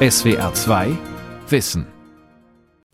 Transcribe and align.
SWR 0.00 0.54
2 0.54 0.96
Wissen. 1.48 1.84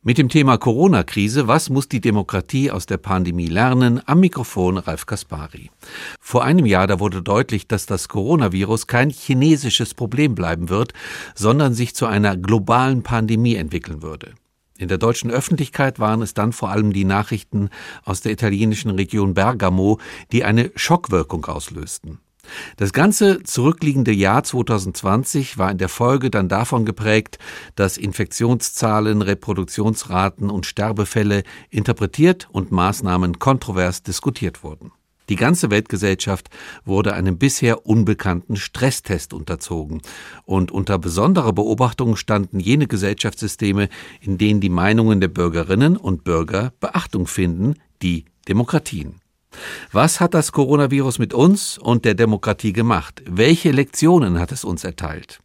Mit 0.02 0.16
dem 0.16 0.30
Thema 0.30 0.56
Corona-Krise, 0.56 1.46
was 1.46 1.68
muss 1.68 1.86
die 1.86 2.00
Demokratie 2.00 2.70
aus 2.70 2.86
der 2.86 2.96
Pandemie 2.96 3.48
lernen? 3.48 4.00
Am 4.06 4.20
Mikrofon 4.20 4.78
Ralf 4.78 5.04
Kaspari. 5.04 5.70
Vor 6.18 6.44
einem 6.44 6.64
Jahr, 6.64 6.86
da 6.86 7.00
wurde 7.00 7.20
deutlich, 7.20 7.68
dass 7.68 7.84
das 7.84 8.08
Coronavirus 8.08 8.86
kein 8.86 9.10
chinesisches 9.10 9.92
Problem 9.92 10.34
bleiben 10.34 10.70
wird, 10.70 10.94
sondern 11.34 11.74
sich 11.74 11.94
zu 11.94 12.06
einer 12.06 12.38
globalen 12.38 13.02
Pandemie 13.02 13.56
entwickeln 13.56 14.00
würde. 14.00 14.32
In 14.78 14.88
der 14.88 14.96
deutschen 14.96 15.30
Öffentlichkeit 15.30 15.98
waren 15.98 16.22
es 16.22 16.32
dann 16.32 16.54
vor 16.54 16.70
allem 16.70 16.94
die 16.94 17.04
Nachrichten 17.04 17.68
aus 18.06 18.22
der 18.22 18.32
italienischen 18.32 18.92
Region 18.92 19.34
Bergamo, 19.34 20.00
die 20.32 20.42
eine 20.42 20.72
Schockwirkung 20.74 21.44
auslösten. 21.44 22.20
Das 22.76 22.92
ganze 22.92 23.42
zurückliegende 23.42 24.12
Jahr 24.12 24.44
2020 24.44 25.58
war 25.58 25.70
in 25.70 25.78
der 25.78 25.88
Folge 25.88 26.30
dann 26.30 26.48
davon 26.48 26.84
geprägt, 26.84 27.38
dass 27.76 27.96
Infektionszahlen, 27.96 29.22
Reproduktionsraten 29.22 30.50
und 30.50 30.66
Sterbefälle 30.66 31.42
interpretiert 31.70 32.48
und 32.52 32.72
Maßnahmen 32.72 33.38
kontrovers 33.38 34.02
diskutiert 34.02 34.62
wurden. 34.62 34.92
Die 35.30 35.36
ganze 35.36 35.70
Weltgesellschaft 35.70 36.50
wurde 36.84 37.14
einem 37.14 37.38
bisher 37.38 37.86
unbekannten 37.86 38.56
Stresstest 38.56 39.32
unterzogen, 39.32 40.02
und 40.44 40.70
unter 40.70 40.98
besonderer 40.98 41.54
Beobachtung 41.54 42.16
standen 42.16 42.60
jene 42.60 42.86
Gesellschaftssysteme, 42.86 43.88
in 44.20 44.36
denen 44.36 44.60
die 44.60 44.68
Meinungen 44.68 45.20
der 45.20 45.28
Bürgerinnen 45.28 45.96
und 45.96 46.24
Bürger 46.24 46.72
Beachtung 46.78 47.26
finden, 47.26 47.76
die 48.02 48.26
Demokratien. 48.48 49.23
Was 49.92 50.20
hat 50.20 50.34
das 50.34 50.52
Coronavirus 50.52 51.18
mit 51.18 51.34
uns 51.34 51.78
und 51.78 52.04
der 52.04 52.14
Demokratie 52.14 52.72
gemacht? 52.72 53.22
Welche 53.28 53.70
Lektionen 53.70 54.38
hat 54.38 54.52
es 54.52 54.64
uns 54.64 54.84
erteilt? 54.84 55.40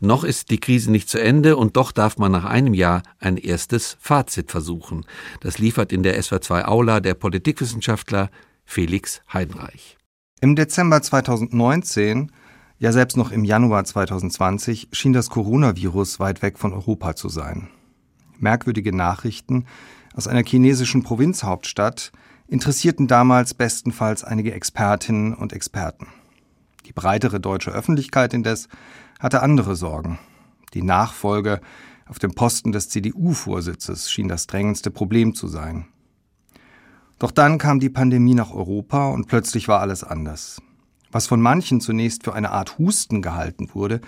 Noch 0.00 0.24
ist 0.24 0.50
die 0.50 0.60
Krise 0.60 0.90
nicht 0.90 1.08
zu 1.08 1.18
Ende 1.20 1.56
und 1.56 1.76
doch 1.76 1.92
darf 1.92 2.18
man 2.18 2.32
nach 2.32 2.44
einem 2.44 2.74
Jahr 2.74 3.02
ein 3.18 3.36
erstes 3.36 3.96
Fazit 4.00 4.50
versuchen. 4.50 5.06
Das 5.40 5.58
liefert 5.58 5.92
in 5.92 6.02
der 6.02 6.20
SW2 6.20 6.64
Aula 6.64 7.00
der 7.00 7.14
Politikwissenschaftler 7.14 8.30
Felix 8.64 9.22
Heidenreich. 9.32 9.96
Im 10.40 10.54
Dezember 10.54 11.00
2019, 11.00 12.30
ja 12.78 12.92
selbst 12.92 13.16
noch 13.16 13.30
im 13.30 13.44
Januar 13.44 13.84
2020, 13.84 14.88
schien 14.92 15.12
das 15.14 15.30
Coronavirus 15.30 16.20
weit 16.20 16.42
weg 16.42 16.58
von 16.58 16.74
Europa 16.74 17.16
zu 17.16 17.28
sein. 17.28 17.68
Merkwürdige 18.38 18.94
Nachrichten 18.94 19.64
aus 20.14 20.26
einer 20.26 20.44
chinesischen 20.44 21.02
Provinzhauptstadt 21.02 22.12
interessierten 22.48 23.06
damals 23.06 23.54
bestenfalls 23.54 24.24
einige 24.24 24.52
Expertinnen 24.52 25.34
und 25.34 25.52
Experten. 25.52 26.08
Die 26.86 26.92
breitere 26.92 27.40
deutsche 27.40 27.70
Öffentlichkeit 27.72 28.32
indes 28.32 28.68
hatte 29.18 29.42
andere 29.42 29.76
Sorgen. 29.76 30.18
Die 30.74 30.82
Nachfolge 30.82 31.60
auf 32.08 32.18
dem 32.18 32.34
Posten 32.34 32.72
des 32.72 32.88
CDU-Vorsitzes 32.88 34.10
schien 34.10 34.28
das 34.28 34.46
drängendste 34.46 34.90
Problem 34.90 35.34
zu 35.34 35.48
sein. 35.48 35.86
Doch 37.18 37.30
dann 37.30 37.58
kam 37.58 37.80
die 37.80 37.90
Pandemie 37.90 38.34
nach 38.34 38.52
Europa 38.52 39.08
und 39.08 39.26
plötzlich 39.26 39.68
war 39.68 39.80
alles 39.80 40.04
anders. 40.04 40.60
Was 41.10 41.26
von 41.26 41.40
manchen 41.40 41.80
zunächst 41.80 42.24
für 42.24 42.34
eine 42.34 42.50
Art 42.50 42.78
Husten 42.78 43.22
gehalten 43.22 43.70
wurde, 43.72 44.00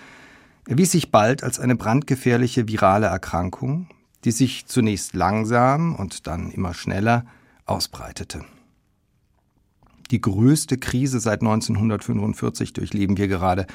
erwies 0.67 0.93
sich 0.93 1.11
bald 1.11 1.43
als 1.43 1.59
eine 1.59 1.75
brandgefährliche 1.75 2.69
virale 2.69 3.07
Erkrankung, 3.07 3.89
die 4.25 4.31
sich 4.31 4.67
zunächst 4.67 5.15
langsam 5.15 5.97
und 5.97 6.27
dann 6.27 6.51
immer 6.51 6.75
schneller 6.75 7.25
ausbreitete. 7.69 8.45
Die 10.11 10.21
größte 10.21 10.79
Krise 10.79 11.21
seit 11.21 11.43
1945 11.43 12.73
durchleben 12.73 13.17
wir 13.19 13.29
gerade. 13.29 13.67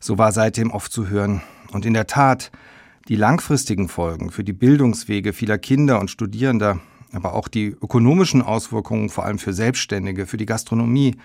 So 0.00 0.18
war 0.18 0.32
seitdem 0.32 0.70
oft 0.70 0.92
zu 0.92 1.08
hören. 1.08 1.42
Und 1.72 1.86
in 1.86 1.94
der 1.94 2.06
Tat, 2.06 2.50
die 3.08 3.16
langfristigen 3.16 3.88
Folgen 3.88 4.30
für 4.30 4.44
die 4.44 4.52
Bildungswege 4.52 5.32
vieler 5.32 5.58
Kinder 5.58 6.00
und 6.00 6.10
Studierender, 6.10 6.80
aber 7.12 7.34
auch 7.34 7.48
die 7.48 7.68
ökonomischen 7.68 8.42
Auswirkungen 8.42 9.08
vor 9.08 9.24
allem 9.24 9.38
für 9.38 9.52
Selbstständige, 9.52 10.26
für 10.26 10.36
die 10.36 10.46
Gastronomie, 10.46 11.16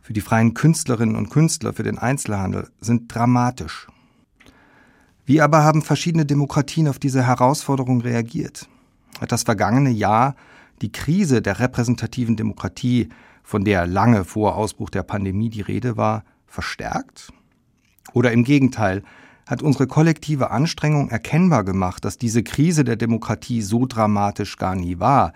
für 0.00 0.12
die 0.12 0.22
freien 0.22 0.54
Künstlerinnen 0.54 1.14
und 1.14 1.30
Künstler, 1.30 1.72
für 1.72 1.82
den 1.82 1.98
Einzelhandel 1.98 2.68
sind 2.80 3.14
dramatisch. 3.14 3.86
Wie 5.26 5.40
aber 5.40 5.62
haben 5.62 5.82
verschiedene 5.82 6.26
Demokratien 6.26 6.88
auf 6.88 6.98
diese 6.98 7.24
Herausforderung 7.24 8.00
reagiert? 8.00 8.68
Hat 9.20 9.30
das 9.30 9.44
vergangene 9.44 9.90
Jahr 9.90 10.34
die 10.82 10.92
Krise 10.92 11.42
der 11.42 11.60
repräsentativen 11.60 12.36
Demokratie, 12.36 13.08
von 13.42 13.64
der 13.64 13.86
lange 13.86 14.24
vor 14.24 14.56
Ausbruch 14.56 14.90
der 14.90 15.02
Pandemie 15.02 15.48
die 15.48 15.60
Rede 15.60 15.96
war, 15.96 16.24
verstärkt? 16.46 17.32
Oder 18.12 18.32
im 18.32 18.44
Gegenteil, 18.44 19.02
hat 19.46 19.62
unsere 19.62 19.88
kollektive 19.88 20.50
Anstrengung 20.50 21.10
erkennbar 21.10 21.64
gemacht, 21.64 22.04
dass 22.04 22.18
diese 22.18 22.42
Krise 22.44 22.84
der 22.84 22.96
Demokratie 22.96 23.62
so 23.62 23.84
dramatisch 23.84 24.56
gar 24.56 24.76
nie 24.76 25.00
war, 25.00 25.32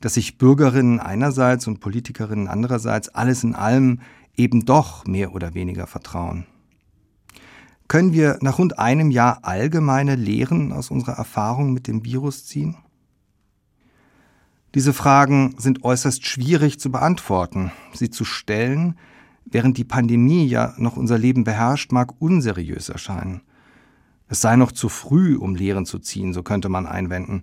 dass 0.00 0.14
sich 0.14 0.36
Bürgerinnen 0.36 1.00
einerseits 1.00 1.66
und 1.66 1.80
Politikerinnen 1.80 2.46
andererseits 2.46 3.08
alles 3.08 3.42
in 3.42 3.54
allem 3.54 4.00
eben 4.36 4.66
doch 4.66 5.06
mehr 5.06 5.34
oder 5.34 5.54
weniger 5.54 5.86
vertrauen. 5.86 6.46
Können 7.88 8.12
wir 8.12 8.38
nach 8.42 8.58
rund 8.58 8.78
einem 8.78 9.10
Jahr 9.10 9.38
allgemeine 9.42 10.14
Lehren 10.14 10.72
aus 10.72 10.90
unserer 10.90 11.16
Erfahrung 11.16 11.72
mit 11.72 11.86
dem 11.86 12.04
Virus 12.04 12.44
ziehen? 12.44 12.76
Diese 14.74 14.92
Fragen 14.92 15.54
sind 15.56 15.84
äußerst 15.84 16.26
schwierig 16.26 16.80
zu 16.80 16.90
beantworten. 16.90 17.70
Sie 17.92 18.10
zu 18.10 18.24
stellen, 18.24 18.98
während 19.44 19.78
die 19.78 19.84
Pandemie 19.84 20.46
ja 20.46 20.74
noch 20.78 20.96
unser 20.96 21.16
Leben 21.16 21.44
beherrscht, 21.44 21.92
mag 21.92 22.20
unseriös 22.20 22.88
erscheinen. 22.88 23.42
Es 24.28 24.40
sei 24.40 24.56
noch 24.56 24.72
zu 24.72 24.88
früh, 24.88 25.36
um 25.36 25.54
Lehren 25.54 25.86
zu 25.86 26.00
ziehen, 26.00 26.32
so 26.32 26.42
könnte 26.42 26.68
man 26.68 26.86
einwenden. 26.86 27.42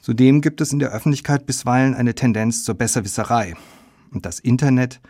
Zudem 0.00 0.40
gibt 0.40 0.60
es 0.60 0.72
in 0.72 0.78
der 0.78 0.92
Öffentlichkeit 0.92 1.46
bisweilen 1.46 1.94
eine 1.94 2.14
Tendenz 2.14 2.62
zur 2.62 2.76
Besserwisserei. 2.76 3.56
Und 4.12 4.24
das 4.24 4.38
Internet 4.38 5.00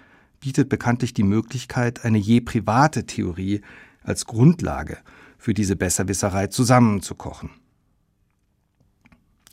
bietet 0.41 0.71
bekanntlich 0.71 1.13
die 1.13 1.23
Möglichkeit, 1.23 2.03
eine 2.07 2.19
je 2.19 2.41
private 2.41 3.05
Theorie 3.05 3.61
als 4.03 4.25
Grundlage 4.25 4.97
für 5.37 5.53
diese 5.53 5.77
Besserwisserei 5.77 6.47
zusammenzukochen. 6.47 7.51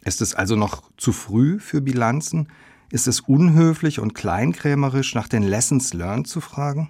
Ist 0.07 0.21
es 0.21 0.33
also 0.33 0.55
noch 0.55 0.83
zu 0.95 1.11
früh 1.11 1.59
für 1.59 1.81
Bilanzen? 1.81 2.47
Ist 2.89 3.07
es 3.07 3.19
unhöflich 3.19 3.99
und 3.99 4.15
kleinkrämerisch, 4.15 5.13
nach 5.15 5.27
den 5.27 5.43
Lessons 5.43 5.93
learned 5.93 6.27
zu 6.27 6.39
fragen? 6.39 6.87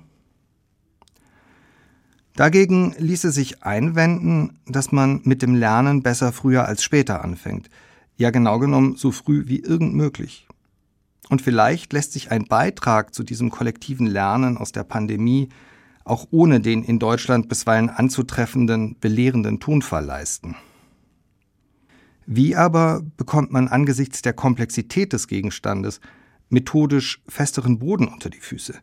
Dagegen 2.35 2.93
ließe 2.99 3.31
sich 3.31 3.63
einwenden, 3.63 4.59
dass 4.67 4.91
man 4.91 5.21
mit 5.23 5.41
dem 5.41 5.55
Lernen 5.55 6.03
besser 6.03 6.31
früher 6.31 6.67
als 6.67 6.83
später 6.83 7.23
anfängt. 7.23 7.71
Ja, 8.17 8.29
genau 8.29 8.59
genommen 8.59 8.97
so 8.97 9.11
früh 9.11 9.47
wie 9.47 9.61
irgend 9.61 9.95
möglich. 9.95 10.47
Und 11.27 11.41
vielleicht 11.41 11.93
lässt 11.93 12.13
sich 12.13 12.29
ein 12.29 12.45
Beitrag 12.45 13.15
zu 13.15 13.23
diesem 13.23 13.49
kollektiven 13.49 14.05
Lernen 14.05 14.59
aus 14.59 14.73
der 14.73 14.83
Pandemie 14.83 15.49
auch 16.03 16.27
ohne 16.29 16.59
den 16.59 16.83
in 16.83 16.99
Deutschland 16.99 17.49
bisweilen 17.49 17.89
anzutreffenden, 17.89 18.95
belehrenden 18.99 19.59
Tonfall 19.59 20.05
leisten. 20.05 20.55
Wie 22.29 22.57
aber 22.57 23.03
bekommt 23.15 23.53
man 23.53 23.69
angesichts 23.69 24.21
der 24.21 24.33
Komplexität 24.33 25.13
des 25.13 25.29
Gegenstandes 25.29 26.01
methodisch 26.49 27.21
festeren 27.25 27.79
Boden 27.79 28.09
unter 28.09 28.29
die 28.29 28.41
Füße? 28.41 28.75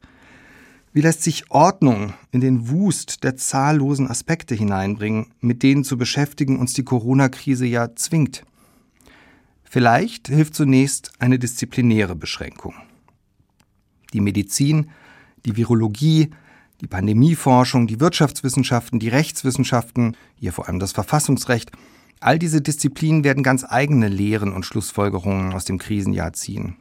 Wie 0.94 1.02
lässt 1.02 1.22
sich 1.22 1.50
Ordnung 1.50 2.14
in 2.30 2.40
den 2.40 2.70
Wust 2.70 3.22
der 3.22 3.36
zahllosen 3.36 4.08
Aspekte 4.08 4.54
hineinbringen, 4.54 5.26
mit 5.40 5.62
denen 5.62 5.84
zu 5.84 5.98
beschäftigen 5.98 6.58
uns 6.58 6.72
die 6.72 6.84
Corona-Krise 6.84 7.66
ja 7.66 7.94
zwingt? 7.94 8.46
Vielleicht 9.62 10.28
hilft 10.28 10.54
zunächst 10.54 11.12
eine 11.18 11.38
disziplinäre 11.38 12.16
Beschränkung. 12.16 12.74
Die 14.14 14.22
Medizin, 14.22 14.90
die 15.44 15.56
Virologie, 15.58 16.30
die 16.80 16.86
Pandemieforschung, 16.86 17.88
die 17.88 18.00
Wirtschaftswissenschaften, 18.00 19.00
die 19.00 19.08
Rechtswissenschaften, 19.08 20.16
hier 20.36 20.54
vor 20.54 20.66
allem 20.66 20.78
das 20.78 20.92
Verfassungsrecht– 20.92 21.72
All 22.20 22.38
diese 22.38 22.60
Disziplinen 22.60 23.24
werden 23.24 23.42
ganz 23.42 23.64
eigene 23.68 24.08
Lehren 24.08 24.52
und 24.52 24.64
Schlussfolgerungen 24.64 25.52
aus 25.52 25.64
dem 25.64 25.78
Krisenjahr 25.78 26.32
ziehen. 26.32 26.76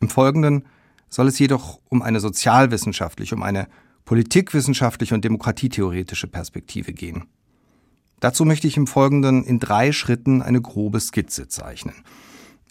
Im 0.00 0.08
Folgenden 0.08 0.64
soll 1.08 1.28
es 1.28 1.38
jedoch 1.38 1.80
um 1.88 2.02
eine 2.02 2.20
sozialwissenschaftliche, 2.20 3.34
um 3.34 3.42
eine 3.42 3.68
politikwissenschaftliche 4.04 5.14
und 5.14 5.24
demokratietheoretische 5.24 6.26
Perspektive 6.26 6.92
gehen. 6.92 7.24
Dazu 8.20 8.44
möchte 8.44 8.66
ich 8.66 8.76
im 8.76 8.86
Folgenden 8.86 9.44
in 9.44 9.58
drei 9.58 9.92
Schritten 9.92 10.42
eine 10.42 10.60
grobe 10.60 11.00
Skizze 11.00 11.48
zeichnen. 11.48 11.94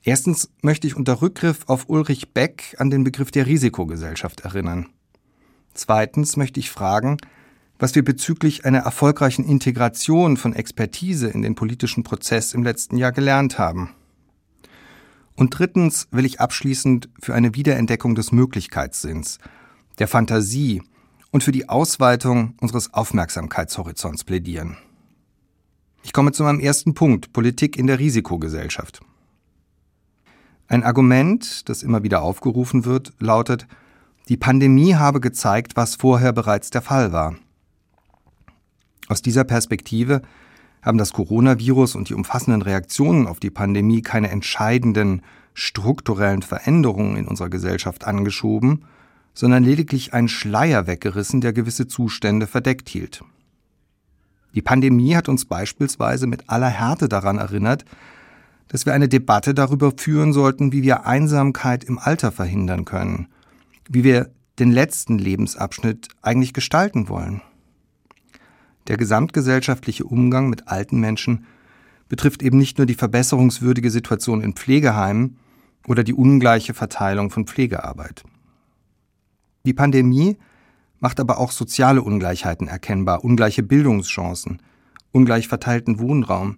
Erstens 0.04 0.50
möchte 0.62 0.88
ich 0.88 0.96
unter 0.96 1.22
Rückgriff 1.22 1.62
auf 1.68 1.90
Ulrich 1.90 2.34
Beck 2.34 2.76
an 2.80 2.90
den 2.90 3.04
Begriff 3.04 3.32
der 3.32 3.46
Risikogesellschaft 3.46 4.42
erinnern. 4.42 4.88
Zweitens 5.74 6.38
möchte 6.38 6.60
ich 6.60 6.70
fragen, 6.70 7.18
was 7.80 7.96
wir 7.96 8.04
bezüglich 8.04 8.66
einer 8.66 8.80
erfolgreichen 8.80 9.46
Integration 9.46 10.38
von 10.38 10.54
Expertise 10.54 11.28
in 11.28 11.42
den 11.42 11.56
politischen 11.56 12.04
Prozess 12.04 12.54
im 12.54 12.64
letzten 12.64 12.98
Jahr 12.98 13.12
gelernt 13.12 13.58
haben. 13.58 13.90
Und 15.36 15.58
drittens 15.58 16.08
will 16.12 16.26
ich 16.26 16.40
abschließend 16.40 17.10
für 17.20 17.34
eine 17.34 17.56
Wiederentdeckung 17.56 18.16
des 18.16 18.32
Möglichkeitssinns, 18.32 19.40
der 20.00 20.08
Fantasie 20.08 20.84
und 21.32 21.44
für 21.44 21.52
die 21.52 21.68
Ausweitung 21.68 22.56
unseres 22.62 22.94
Aufmerksamkeitshorizonts 22.94 24.24
plädieren. 24.24 24.78
Ich 26.04 26.14
komme 26.14 26.32
zu 26.32 26.44
meinem 26.44 26.60
ersten 26.60 26.94
Punkt, 26.94 27.34
Politik 27.34 27.78
in 27.78 27.88
der 27.88 27.98
Risikogesellschaft. 27.98 29.02
Ein 30.68 30.84
Argument, 30.84 31.68
das 31.70 31.82
immer 31.82 32.04
wieder 32.04 32.22
aufgerufen 32.22 32.86
wird, 32.86 33.14
lautet, 33.20 33.68
die 34.30 34.38
Pandemie 34.38 34.96
habe 34.96 35.20
gezeigt, 35.20 35.76
was 35.76 35.96
vorher 35.96 36.32
bereits 36.32 36.70
der 36.70 36.82
Fall 36.82 37.12
war. 37.12 37.36
Aus 39.08 39.22
dieser 39.22 39.44
Perspektive 39.44 40.22
haben 40.82 40.98
das 40.98 41.14
Coronavirus 41.14 41.96
und 41.96 42.10
die 42.10 42.14
umfassenden 42.14 42.62
Reaktionen 42.62 43.28
auf 43.28 43.40
die 43.40 43.50
Pandemie 43.50 44.02
keine 44.02 44.30
entscheidenden 44.30 45.22
strukturellen 45.54 46.42
Veränderungen 46.42 47.16
in 47.16 47.28
unserer 47.28 47.50
Gesellschaft 47.50 48.06
angeschoben, 48.06 48.86
sondern 49.34 49.64
lediglich 49.64 50.14
einen 50.14 50.28
Schleier 50.28 50.88
weggerissen, 50.88 51.42
der 51.42 51.54
gewisse 51.54 51.88
Zustände 51.88 52.48
verdeckt 52.48 52.90
hielt. 52.90 53.24
Die 54.54 54.62
Pandemie 54.62 55.16
hat 55.16 55.30
uns 55.30 55.46
beispielsweise 55.46 56.28
mit 56.28 56.50
aller 56.50 56.70
Härte 56.70 57.10
daran 57.10 57.40
erinnert, 57.40 57.86
dass 58.68 58.86
wir 58.86 58.94
eine 58.94 59.10
Debatte 59.10 59.54
darüber 59.54 59.92
führen 59.96 60.34
sollten, 60.34 60.72
wie 60.72 60.84
wir 60.84 61.06
Einsamkeit 61.06 61.84
im 61.84 61.98
Alter 61.98 62.32
verhindern 62.32 62.86
können, 62.86 63.28
wie 63.90 64.04
wir 64.04 64.32
den 64.60 64.72
letzten 64.72 65.18
Lebensabschnitt 65.18 66.08
eigentlich 66.22 66.54
gestalten 66.54 67.10
wollen. 67.10 67.42
Der 68.88 68.98
gesamtgesellschaftliche 68.98 70.04
Umgang 70.04 70.50
mit 70.50 70.68
alten 70.68 71.00
Menschen 71.00 71.46
betrifft 72.10 72.44
eben 72.44 72.58
nicht 72.58 72.78
nur 72.78 72.86
die 72.86 72.96
verbesserungswürdige 72.96 73.90
Situation 73.90 74.42
in 74.42 74.54
Pflegeheimen 74.54 75.38
oder 75.88 76.04
die 76.04 76.14
ungleiche 76.14 76.74
Verteilung 76.74 77.30
von 77.30 77.48
Pflegearbeit. 77.48 78.24
Die 79.66 79.74
Pandemie 79.74 80.38
macht 81.00 81.20
aber 81.20 81.38
auch 81.38 81.52
soziale 81.52 82.02
Ungleichheiten 82.02 82.68
erkennbar, 82.68 83.24
ungleiche 83.24 83.64
Bildungschancen, 83.64 84.62
ungleich 85.12 85.48
verteilten 85.48 86.00
Wohnraum. 86.00 86.58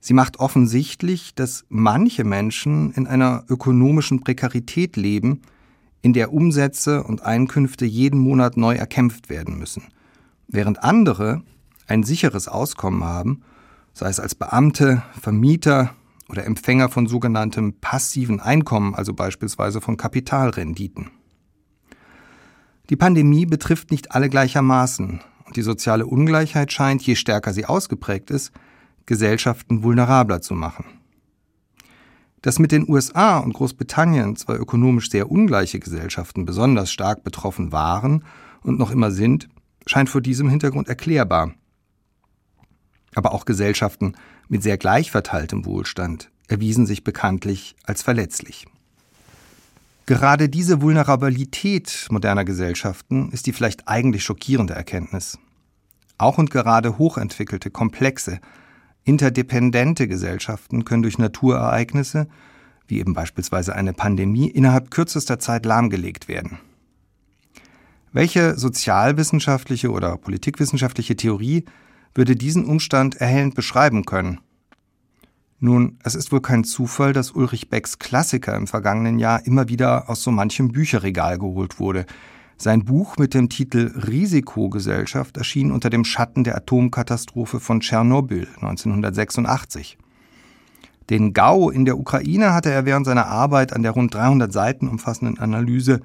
Sie 0.00 0.14
macht 0.14 0.38
offensichtlich, 0.38 1.34
dass 1.34 1.64
manche 1.68 2.24
Menschen 2.24 2.92
in 2.92 3.06
einer 3.06 3.44
ökonomischen 3.48 4.20
Prekarität 4.20 4.96
leben, 4.96 5.42
in 6.00 6.12
der 6.12 6.32
Umsätze 6.32 7.02
und 7.02 7.22
Einkünfte 7.22 7.84
jeden 7.84 8.20
Monat 8.20 8.56
neu 8.56 8.74
erkämpft 8.74 9.28
werden 9.28 9.58
müssen, 9.58 9.84
während 10.46 10.82
andere 10.82 11.42
ein 11.88 12.02
sicheres 12.04 12.48
Auskommen 12.48 13.04
haben, 13.04 13.42
sei 13.92 14.08
es 14.08 14.20
als 14.20 14.34
Beamte, 14.34 15.02
Vermieter 15.20 15.94
oder 16.28 16.44
Empfänger 16.44 16.88
von 16.88 17.06
sogenanntem 17.06 17.74
passiven 17.80 18.40
Einkommen, 18.40 18.94
also 18.94 19.14
beispielsweise 19.14 19.80
von 19.80 19.96
Kapitalrenditen. 19.96 21.10
Die 22.90 22.96
Pandemie 22.96 23.46
betrifft 23.46 23.90
nicht 23.90 24.12
alle 24.12 24.28
gleichermaßen 24.28 25.20
und 25.44 25.56
die 25.56 25.62
soziale 25.62 26.06
Ungleichheit 26.06 26.72
scheint, 26.72 27.02
je 27.02 27.16
stärker 27.16 27.52
sie 27.52 27.66
ausgeprägt 27.66 28.30
ist, 28.30 28.52
Gesellschaften 29.06 29.82
vulnerabler 29.82 30.40
zu 30.40 30.54
machen. 30.54 30.84
Dass 32.42 32.58
mit 32.58 32.70
den 32.70 32.88
USA 32.88 33.38
und 33.38 33.54
Großbritannien 33.54 34.36
zwei 34.36 34.54
ökonomisch 34.54 35.10
sehr 35.10 35.30
ungleiche 35.30 35.80
Gesellschaften 35.80 36.44
besonders 36.44 36.92
stark 36.92 37.24
betroffen 37.24 37.72
waren 37.72 38.24
und 38.62 38.78
noch 38.78 38.90
immer 38.90 39.10
sind, 39.10 39.48
scheint 39.86 40.08
vor 40.08 40.20
diesem 40.20 40.48
Hintergrund 40.48 40.88
erklärbar. 40.88 41.52
Aber 43.14 43.32
auch 43.32 43.44
Gesellschaften 43.44 44.14
mit 44.48 44.62
sehr 44.62 44.78
gleich 44.78 45.10
verteiltem 45.10 45.64
Wohlstand 45.64 46.30
erwiesen 46.48 46.86
sich 46.86 47.04
bekanntlich 47.04 47.76
als 47.84 48.02
verletzlich. 48.02 48.66
Gerade 50.06 50.48
diese 50.48 50.80
Vulnerabilität 50.80 52.06
moderner 52.10 52.44
Gesellschaften 52.44 53.30
ist 53.30 53.46
die 53.46 53.52
vielleicht 53.52 53.88
eigentlich 53.88 54.24
schockierende 54.24 54.74
Erkenntnis. 54.74 55.38
Auch 56.16 56.38
und 56.38 56.50
gerade 56.50 56.96
hochentwickelte, 56.96 57.70
komplexe, 57.70 58.40
interdependente 59.04 60.08
Gesellschaften 60.08 60.84
können 60.84 61.02
durch 61.02 61.18
Naturereignisse, 61.18 62.26
wie 62.86 63.00
eben 63.00 63.12
beispielsweise 63.12 63.74
eine 63.74 63.92
Pandemie, 63.92 64.48
innerhalb 64.48 64.90
kürzester 64.90 65.38
Zeit 65.38 65.66
lahmgelegt 65.66 66.26
werden. 66.26 66.58
Welche 68.12 68.58
sozialwissenschaftliche 68.58 69.90
oder 69.90 70.16
politikwissenschaftliche 70.16 71.16
Theorie 71.16 71.66
würde 72.14 72.36
diesen 72.36 72.64
Umstand 72.64 73.16
erhellend 73.16 73.54
beschreiben 73.54 74.04
können? 74.04 74.40
Nun, 75.60 75.98
es 76.04 76.14
ist 76.14 76.30
wohl 76.30 76.40
kein 76.40 76.62
Zufall, 76.62 77.12
dass 77.12 77.32
Ulrich 77.32 77.68
Becks 77.68 77.98
Klassiker 77.98 78.54
im 78.56 78.68
vergangenen 78.68 79.18
Jahr 79.18 79.44
immer 79.44 79.68
wieder 79.68 80.08
aus 80.08 80.22
so 80.22 80.30
manchem 80.30 80.68
Bücherregal 80.70 81.38
geholt 81.38 81.80
wurde. 81.80 82.06
Sein 82.56 82.84
Buch 82.84 83.16
mit 83.18 83.34
dem 83.34 83.48
Titel 83.48 83.92
Risikogesellschaft 84.06 85.36
erschien 85.36 85.72
unter 85.72 85.90
dem 85.90 86.04
Schatten 86.04 86.44
der 86.44 86.56
Atomkatastrophe 86.56 87.58
von 87.60 87.80
Tschernobyl 87.80 88.46
1986. 88.56 89.98
Den 91.10 91.32
GAU 91.32 91.70
in 91.70 91.84
der 91.84 91.98
Ukraine 91.98 92.52
hatte 92.52 92.70
er 92.70 92.84
während 92.84 93.06
seiner 93.06 93.26
Arbeit 93.26 93.72
an 93.72 93.82
der 93.82 93.92
rund 93.92 94.14
300 94.14 94.52
Seiten 94.52 94.88
umfassenden 94.88 95.38
Analyse 95.38 96.00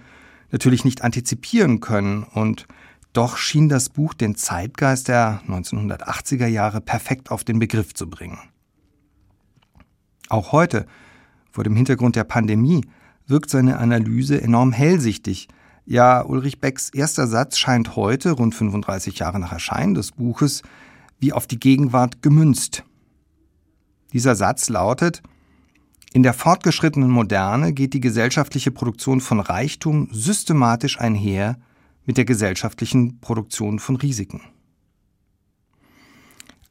natürlich 0.51 0.85
nicht 0.85 1.03
antizipieren 1.03 1.79
können 1.79 2.23
und 2.23 2.67
doch 3.13 3.37
schien 3.37 3.69
das 3.69 3.89
Buch 3.89 4.13
den 4.13 4.35
Zeitgeist 4.35 5.07
der 5.07 5.41
1980er 5.47 6.47
Jahre 6.47 6.81
perfekt 6.81 7.31
auf 7.31 7.43
den 7.43 7.59
Begriff 7.59 7.93
zu 7.93 8.09
bringen. 8.09 8.39
Auch 10.29 10.51
heute, 10.51 10.87
vor 11.51 11.63
dem 11.63 11.75
Hintergrund 11.75 12.15
der 12.15 12.23
Pandemie, 12.23 12.85
wirkt 13.27 13.49
seine 13.49 13.77
Analyse 13.77 14.41
enorm 14.41 14.71
hellsichtig. 14.71 15.47
Ja, 15.85 16.25
Ulrich 16.25 16.59
Becks 16.59 16.89
erster 16.89 17.27
Satz 17.27 17.57
scheint 17.57 17.95
heute, 17.95 18.31
rund 18.31 18.55
35 18.55 19.19
Jahre 19.19 19.39
nach 19.39 19.51
Erscheinen 19.51 19.93
des 19.93 20.11
Buches, 20.11 20.63
wie 21.19 21.33
auf 21.33 21.45
die 21.45 21.59
Gegenwart 21.59 22.21
gemünzt. 22.21 22.83
Dieser 24.11 24.35
Satz 24.35 24.69
lautet, 24.69 25.21
in 26.13 26.23
der 26.23 26.33
fortgeschrittenen 26.33 27.09
Moderne 27.09 27.73
geht 27.73 27.93
die 27.93 27.99
gesellschaftliche 27.99 28.71
Produktion 28.71 29.21
von 29.21 29.39
Reichtum 29.39 30.09
systematisch 30.11 30.99
einher 30.99 31.57
mit 32.05 32.17
der 32.17 32.25
gesellschaftlichen 32.25 33.19
Produktion 33.19 33.79
von 33.79 33.95
Risiken 33.95 34.41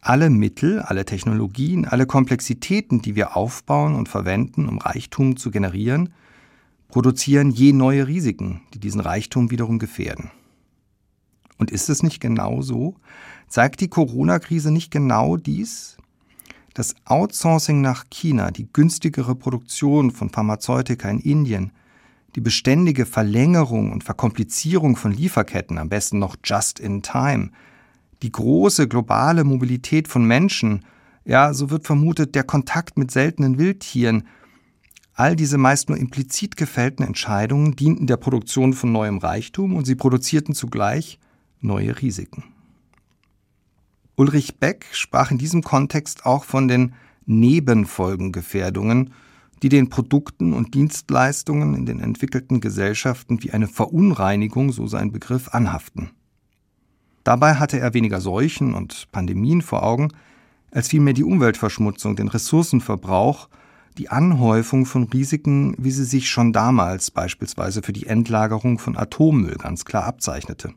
alle 0.02 0.30
Mittel, 0.30 0.80
alle 0.80 1.04
Technologien, 1.04 1.86
alle 1.86 2.06
Komplexitäten, 2.06 3.00
die 3.00 3.14
wir 3.14 3.36
aufbauen 3.36 3.94
und 3.94 4.08
verwenden, 4.08 4.68
um 4.68 4.78
Reichtum 4.78 5.36
zu 5.36 5.52
generieren, 5.52 6.12
produzieren 6.88 7.50
je 7.52 7.72
neue 7.72 8.08
Risiken, 8.08 8.62
die 8.74 8.80
diesen 8.80 9.00
Reichtum 9.00 9.52
wiederum 9.52 9.78
gefährden. 9.78 10.32
Und 11.56 11.70
ist 11.70 11.88
es 11.88 12.02
nicht 12.02 12.20
genau 12.20 12.62
so? 12.62 12.96
Zeigt 13.46 13.80
die 13.80 13.88
Corona-Krise 13.88 14.72
nicht 14.72 14.90
genau 14.90 15.36
dies? 15.36 15.96
Das 16.74 16.96
Outsourcing 17.04 17.80
nach 17.80 18.06
China, 18.10 18.50
die 18.50 18.68
günstigere 18.72 19.36
Produktion 19.36 20.10
von 20.10 20.30
Pharmazeutika 20.30 21.08
in 21.08 21.20
Indien, 21.20 21.70
die 22.34 22.40
beständige 22.40 23.06
Verlängerung 23.06 23.92
und 23.92 24.04
Verkomplizierung 24.04 24.96
von 24.96 25.12
Lieferketten, 25.12 25.78
am 25.78 25.88
besten 25.88 26.18
noch 26.18 26.36
just 26.44 26.80
in 26.80 27.02
time, 27.02 27.50
die 28.22 28.32
große 28.32 28.88
globale 28.88 29.44
Mobilität 29.44 30.08
von 30.08 30.24
Menschen, 30.24 30.84
ja, 31.24 31.52
so 31.54 31.70
wird 31.70 31.86
vermutet, 31.86 32.34
der 32.34 32.44
Kontakt 32.44 32.96
mit 32.96 33.10
seltenen 33.10 33.58
Wildtieren, 33.58 34.26
all 35.14 35.36
diese 35.36 35.58
meist 35.58 35.88
nur 35.88 35.98
implizit 35.98 36.56
gefällten 36.56 37.04
Entscheidungen 37.04 37.76
dienten 37.76 38.06
der 38.06 38.16
Produktion 38.16 38.72
von 38.72 38.92
neuem 38.92 39.18
Reichtum 39.18 39.76
und 39.76 39.84
sie 39.84 39.94
produzierten 39.94 40.54
zugleich 40.54 41.18
neue 41.60 42.00
Risiken. 42.00 42.44
Ulrich 44.16 44.58
Beck 44.58 44.86
sprach 44.92 45.30
in 45.30 45.38
diesem 45.38 45.62
Kontext 45.62 46.26
auch 46.26 46.44
von 46.44 46.68
den 46.68 46.94
Nebenfolgengefährdungen, 47.26 49.12
die 49.62 49.68
den 49.68 49.88
Produkten 49.88 50.52
und 50.52 50.74
Dienstleistungen 50.74 51.74
in 51.74 51.86
den 51.86 52.00
entwickelten 52.00 52.60
Gesellschaften 52.60 53.42
wie 53.42 53.52
eine 53.52 53.68
Verunreinigung, 53.68 54.72
so 54.72 54.86
sein 54.86 55.12
Begriff, 55.12 55.48
anhaften. 55.48 56.10
Dabei 57.24 57.54
hatte 57.54 57.78
er 57.78 57.94
weniger 57.94 58.20
Seuchen 58.20 58.74
und 58.74 59.10
Pandemien 59.12 59.62
vor 59.62 59.84
Augen, 59.84 60.08
als 60.72 60.88
vielmehr 60.88 61.14
die 61.14 61.24
Umweltverschmutzung, 61.24 62.16
den 62.16 62.28
Ressourcenverbrauch, 62.28 63.48
die 63.98 64.08
Anhäufung 64.08 64.86
von 64.86 65.04
Risiken, 65.04 65.76
wie 65.78 65.90
sie 65.90 66.04
sich 66.04 66.28
schon 66.28 66.52
damals 66.52 67.10
beispielsweise 67.10 67.82
für 67.82 67.92
die 67.92 68.06
Endlagerung 68.06 68.78
von 68.78 68.96
Atommüll 68.96 69.56
ganz 69.56 69.84
klar 69.84 70.04
abzeichnete. 70.04 70.74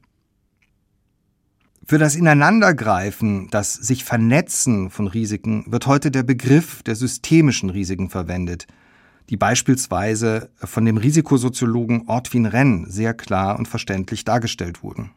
Für 1.88 2.00
das 2.00 2.16
Ineinandergreifen, 2.16 3.48
das 3.52 3.74
sich 3.74 4.04
Vernetzen 4.06 4.90
von 4.90 5.06
Risiken 5.06 5.66
wird 5.68 5.86
heute 5.86 6.10
der 6.10 6.24
Begriff 6.24 6.82
der 6.82 6.96
systemischen 6.96 7.70
Risiken 7.70 8.10
verwendet, 8.10 8.66
die 9.30 9.38
beispielsweise 9.38 10.50
von 10.56 10.84
dem 10.84 10.98
Risikosoziologen 10.98 12.08
Ortwin 12.08 12.48
Renn 12.48 12.88
sehr 12.90 13.14
klar 13.14 13.60
und 13.60 13.68
verständlich 13.68 14.26
dargestellt 14.26 14.82
wurden. 14.82 15.12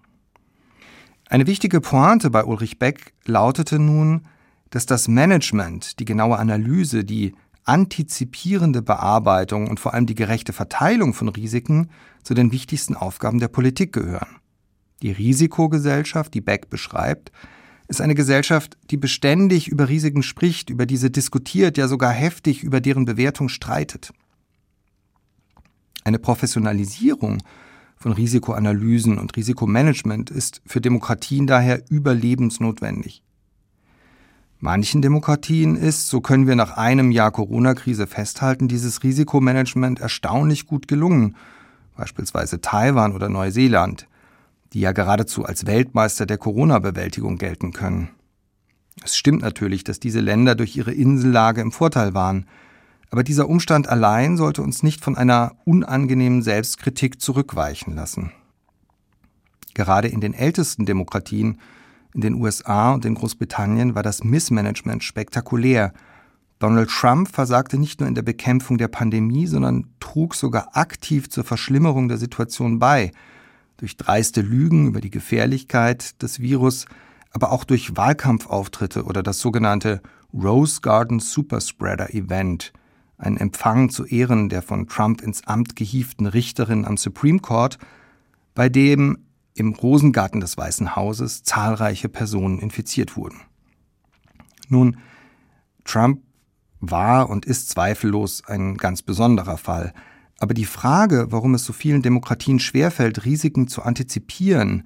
Eine 1.31 1.47
wichtige 1.47 1.81
Pointe 1.81 2.29
bei 2.29 2.45
Ulrich 2.45 2.79
Beck 2.79 3.15
lautete 3.25 3.79
nun, 3.79 4.27
dass 4.69 4.85
das 4.85 5.09
Management, 5.09 5.99
die 5.99 6.05
genaue 6.05 6.39
Analyse, 6.39 7.03
die 7.03 7.35
antizipierende 7.65 8.83
Bearbeitung 8.83 9.69
und 9.69 9.81
vor 9.81 9.95
allem 9.95 10.05
die 10.05 10.15
gerechte 10.15 10.53
Verteilung 10.53 11.15
von 11.15 11.31
Risiken 11.31 11.89
zu 12.23 12.35
den 12.35 12.53
wichtigsten 12.53 12.95
Aufgaben 12.95 13.39
der 13.39 13.49
Politik 13.49 13.95
gehören. 13.95 14.37
Die 15.03 15.13
Risikogesellschaft, 15.13 16.35
die 16.35 16.41
Beck 16.41 16.71
beschreibt, 16.71 17.31
ist 17.87 18.01
eine 18.01 18.15
Gesellschaft, 18.15 18.77
die 18.91 18.97
beständig 18.97 19.69
über 19.69 19.89
Risiken 19.89 20.23
spricht, 20.23 20.71
über 20.71 20.87
diese 20.87 21.11
diskutiert, 21.11 21.79
ja 21.79 21.89
sogar 21.89 22.13
heftig 22.13 22.63
über 22.63 22.81
deren 22.81 23.05
Bewertung 23.05 23.49
streitet. 23.49 24.13
Eine 26.05 26.19
Professionalisierung 26.19 27.43
von 27.97 28.13
Risikoanalysen 28.13 29.19
und 29.19 29.37
Risikomanagement 29.37 30.31
ist 30.31 30.63
für 30.67 30.81
Demokratien 30.81 31.47
daher 31.47 31.83
überlebensnotwendig. 31.91 33.23
Manchen 34.61 35.03
Demokratien 35.03 35.77
ist, 35.77 36.09
so 36.09 36.21
können 36.21 36.49
wir 36.49 36.57
nach 36.57 36.77
einem 36.77 37.13
Jahr 37.13 37.31
Corona-Krise 37.31 38.07
festhalten, 38.07 38.67
dieses 38.67 39.05
Risikomanagement 39.05 40.01
erstaunlich 40.01 40.67
gut 40.67 40.89
gelungen, 40.89 41.37
beispielsweise 41.97 42.61
Taiwan 42.61 43.15
oder 43.15 43.29
Neuseeland 43.29 44.08
die 44.73 44.81
ja 44.81 44.93
geradezu 44.93 45.45
als 45.45 45.67
Weltmeister 45.67 46.27
der 46.27 46.39
Corona-Bewältigung 46.39 47.39
gelten 47.39 47.73
können. 47.73 48.11
Es 49.05 49.17
stimmt 49.17 49.43
natürlich, 49.43 49.85
dass 49.85 50.01
diese 50.01 50.21
Länder 50.21 50.55
durch 50.55 50.77
ihre 50.77 50.93
Insellage 50.93 51.61
im 51.61 51.73
Vorteil 51.73 52.15
waren, 52.15 52.47
aber 53.11 53.23
dieser 53.23 53.49
Umstand 53.49 53.89
allein 53.89 54.37
sollte 54.37 54.63
uns 54.63 54.83
nicht 54.83 55.03
von 55.03 55.17
einer 55.17 55.53
unangenehmen 55.65 56.43
Selbstkritik 56.43 57.21
zurückweichen 57.21 57.95
lassen. 57.95 58.33
Gerade 59.73 60.09
in 60.09 60.21
den 60.21 60.35
ältesten 60.35 60.85
Demokratien, 60.85 61.59
in 62.13 62.21
den 62.21 62.35
USA 62.35 62.93
und 62.93 63.05
in 63.05 63.15
Großbritannien, 63.15 63.95
war 63.95 64.03
das 64.03 64.25
Missmanagement 64.25 65.05
spektakulär. 65.05 65.93
Donald 66.59 66.91
Trump 66.91 67.29
versagte 67.29 67.79
nicht 67.79 68.01
nur 68.01 68.09
in 68.09 68.17
der 68.17 68.23
Bekämpfung 68.23 68.77
der 68.77 68.89
Pandemie, 68.89 69.47
sondern 69.47 69.87
trug 70.01 70.35
sogar 70.35 70.77
aktiv 70.77 71.31
zur 71.31 71.45
Verschlimmerung 71.45 72.09
der 72.09 72.19
Situation 72.19 72.79
bei– 72.79 73.13
durch 73.79 73.97
dreiste 73.97 74.43
Lügen 74.43 74.89
über 74.89 75.01
die 75.01 75.11
Gefährlichkeit 75.11 76.21
des 76.23 76.41
Virus, 76.41 76.87
aber 77.31 77.53
auch 77.53 77.65
durch 77.65 77.97
Wahlkampfauftritte 77.97 79.05
oder 79.05 79.23
das 79.23 79.41
sogenannte 79.41 80.03
Rose 80.35 80.81
Garden 80.83 81.21
Superspreader 81.21 82.13
Event, 82.13 82.73
ein 83.17 83.37
Empfang 83.37 83.89
zu 83.89 84.05
Ehren 84.05 84.49
der 84.49 84.63
von 84.63 84.87
Trump 84.87 85.23
ins 85.23 85.47
Amt 85.47 85.75
gehieften 85.75 86.27
Richterin 86.27 86.85
am 86.85 86.97
Supreme 86.97 87.41
Court, 87.41 87.79
bei 88.55 88.69
dem 88.69 89.25
im 89.55 89.73
Rosengarten 89.75 90.41
des 90.41 90.57
Weißen 90.57 90.95
Hauses 90.95 91.43
zahlreiche 91.43 92.09
Personen 92.09 92.59
infiziert 92.59 93.17
wurden. 93.17 93.41
Nun, 94.69 94.99
Trump 95.85 96.23
war 96.81 97.29
und 97.29 97.45
ist 97.45 97.71
zweifellos 97.71 98.45
ein 98.47 98.77
ganz 98.77 99.03
besonderer 99.03 99.57
Fall, 99.57 99.93
aber 100.39 100.55
die 100.55 100.65
Frage, 100.65 101.27
warum 101.31 101.55
es 101.55 101.65
so 101.65 101.73
vielen 101.73 102.03
Demokratien 102.03 102.61
schwerfällt, 102.61 103.25
Risiken 103.25 103.69
zu 103.69 103.83
antizipieren, 103.83 104.85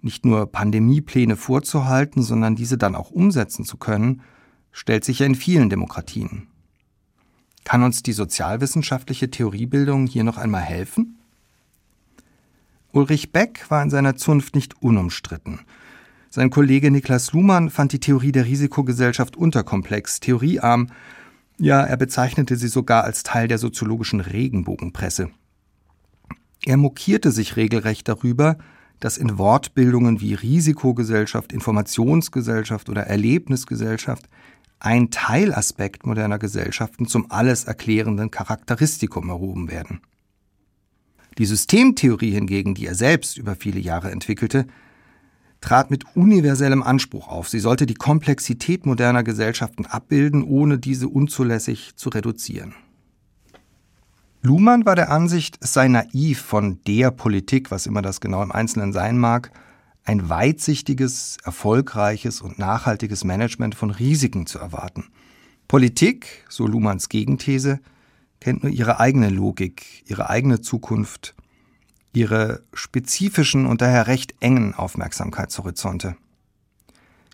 nicht 0.00 0.24
nur 0.24 0.50
Pandemiepläne 0.50 1.36
vorzuhalten, 1.36 2.22
sondern 2.22 2.56
diese 2.56 2.78
dann 2.78 2.94
auch 2.94 3.10
umsetzen 3.10 3.64
zu 3.64 3.76
können, 3.76 4.22
stellt 4.70 5.04
sich 5.04 5.20
ja 5.20 5.26
in 5.26 5.34
vielen 5.34 5.70
Demokratien. 5.70 6.48
Kann 7.64 7.82
uns 7.82 8.02
die 8.02 8.12
sozialwissenschaftliche 8.12 9.30
Theoriebildung 9.30 10.06
hier 10.06 10.24
noch 10.24 10.38
einmal 10.38 10.62
helfen? 10.62 11.18
Ulrich 12.92 13.32
Beck 13.32 13.66
war 13.70 13.82
in 13.82 13.90
seiner 13.90 14.16
Zunft 14.16 14.54
nicht 14.54 14.82
unumstritten. 14.82 15.60
Sein 16.28 16.50
Kollege 16.50 16.90
Niklas 16.90 17.32
Luhmann 17.32 17.70
fand 17.70 17.92
die 17.92 18.00
Theorie 18.00 18.32
der 18.32 18.46
Risikogesellschaft 18.46 19.36
unterkomplex, 19.36 20.20
theoriearm 20.20 20.88
ja, 21.62 21.80
er 21.84 21.96
bezeichnete 21.96 22.56
sie 22.56 22.66
sogar 22.66 23.04
als 23.04 23.22
Teil 23.22 23.46
der 23.46 23.58
soziologischen 23.58 24.18
Regenbogenpresse. 24.18 25.30
Er 26.64 26.76
mokierte 26.76 27.30
sich 27.30 27.54
regelrecht 27.54 28.08
darüber, 28.08 28.58
dass 28.98 29.16
in 29.16 29.38
Wortbildungen 29.38 30.20
wie 30.20 30.34
Risikogesellschaft, 30.34 31.52
Informationsgesellschaft 31.52 32.88
oder 32.88 33.02
Erlebnisgesellschaft 33.02 34.28
ein 34.80 35.12
Teilaspekt 35.12 36.04
moderner 36.04 36.40
Gesellschaften 36.40 37.06
zum 37.06 37.30
alles 37.30 37.62
erklärenden 37.62 38.32
Charakteristikum 38.32 39.28
erhoben 39.28 39.70
werden. 39.70 40.00
Die 41.38 41.46
Systemtheorie 41.46 42.32
hingegen, 42.32 42.74
die 42.74 42.86
er 42.86 42.96
selbst 42.96 43.38
über 43.38 43.54
viele 43.54 43.78
Jahre 43.78 44.10
entwickelte, 44.10 44.66
trat 45.62 45.90
mit 45.90 46.04
universellem 46.14 46.82
Anspruch 46.82 47.28
auf. 47.28 47.48
Sie 47.48 47.60
sollte 47.60 47.86
die 47.86 47.94
Komplexität 47.94 48.84
moderner 48.84 49.22
Gesellschaften 49.22 49.86
abbilden, 49.86 50.42
ohne 50.42 50.78
diese 50.78 51.08
unzulässig 51.08 51.96
zu 51.96 52.10
reduzieren. 52.10 52.74
Luhmann 54.42 54.84
war 54.84 54.96
der 54.96 55.10
Ansicht, 55.10 55.56
es 55.60 55.72
sei 55.72 55.88
naiv 55.88 56.40
von 56.40 56.80
der 56.86 57.12
Politik, 57.12 57.70
was 57.70 57.86
immer 57.86 58.02
das 58.02 58.20
genau 58.20 58.42
im 58.42 58.52
Einzelnen 58.52 58.92
sein 58.92 59.16
mag, 59.16 59.52
ein 60.04 60.28
weitsichtiges, 60.28 61.36
erfolgreiches 61.44 62.40
und 62.40 62.58
nachhaltiges 62.58 63.22
Management 63.22 63.76
von 63.76 63.90
Risiken 63.90 64.46
zu 64.46 64.58
erwarten. 64.58 65.04
Politik, 65.68 66.44
so 66.48 66.66
Luhmanns 66.66 67.08
Gegenthese, 67.08 67.78
kennt 68.40 68.64
nur 68.64 68.72
ihre 68.72 68.98
eigene 68.98 69.28
Logik, 69.28 70.02
ihre 70.08 70.28
eigene 70.28 70.60
Zukunft 70.60 71.36
ihre 72.12 72.62
spezifischen 72.72 73.66
und 73.66 73.80
daher 73.80 74.06
recht 74.06 74.34
engen 74.40 74.74
Aufmerksamkeitshorizonte. 74.74 76.16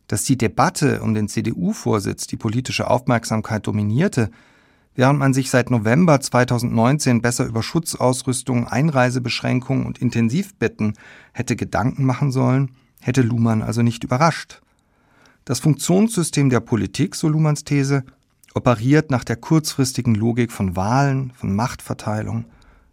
Dass 0.07 0.25
die 0.25 0.39
Debatte 0.39 1.03
um 1.03 1.15
den 1.15 1.29
CDU-Vorsitz 1.29 2.27
die 2.27 2.37
politische 2.37 2.89
Aufmerksamkeit 2.89 3.67
dominierte, 3.67 4.31
während 4.95 5.19
man 5.19 5.35
sich 5.35 5.51
seit 5.51 5.71
November 5.71 6.21
2019 6.21 7.21
besser 7.21 7.47
über 7.47 7.63
Schutzausrüstung, 7.63 8.67
Einreisebeschränkungen 8.67 9.87
und 9.87 9.99
Intensivbetten 9.99 10.95
hätte 11.33 11.57
Gedanken 11.57 12.05
machen 12.05 12.33
sollen, 12.33 12.71
hätte 13.01 13.23
Luhmann 13.23 13.63
also 13.63 13.83
nicht 13.83 14.05
überrascht. 14.05 14.61
Das 15.45 15.61
Funktionssystem 15.61 16.51
der 16.51 16.61
Politik, 16.61 17.15
so 17.15 17.29
Luhmanns 17.29 17.65
These, 17.65 18.05
operiert 18.55 19.11
nach 19.11 19.25
der 19.25 19.37
kurzfristigen 19.37 20.15
Logik 20.15 20.53
von 20.53 20.75
Wahlen, 20.75 21.33
von 21.35 21.55
Machtverteilung, 21.55 22.47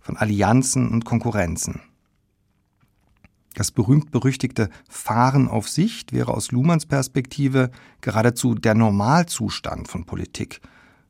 von 0.06 0.18
Allianzen 0.18 0.90
und 0.90 1.04
Konkurrenzen. 1.04 1.82
Das 3.56 3.72
berühmt-berüchtigte 3.72 4.70
Fahren 4.88 5.48
auf 5.48 5.68
Sicht 5.68 6.14
wäre 6.14 6.36
aus 6.36 6.52
Luhmanns 6.52 6.86
Perspektive 6.86 7.72
geradezu 8.02 8.54
der 8.54 8.76
Normalzustand 8.76 9.88
von 9.88 10.06
Politik, 10.06 10.62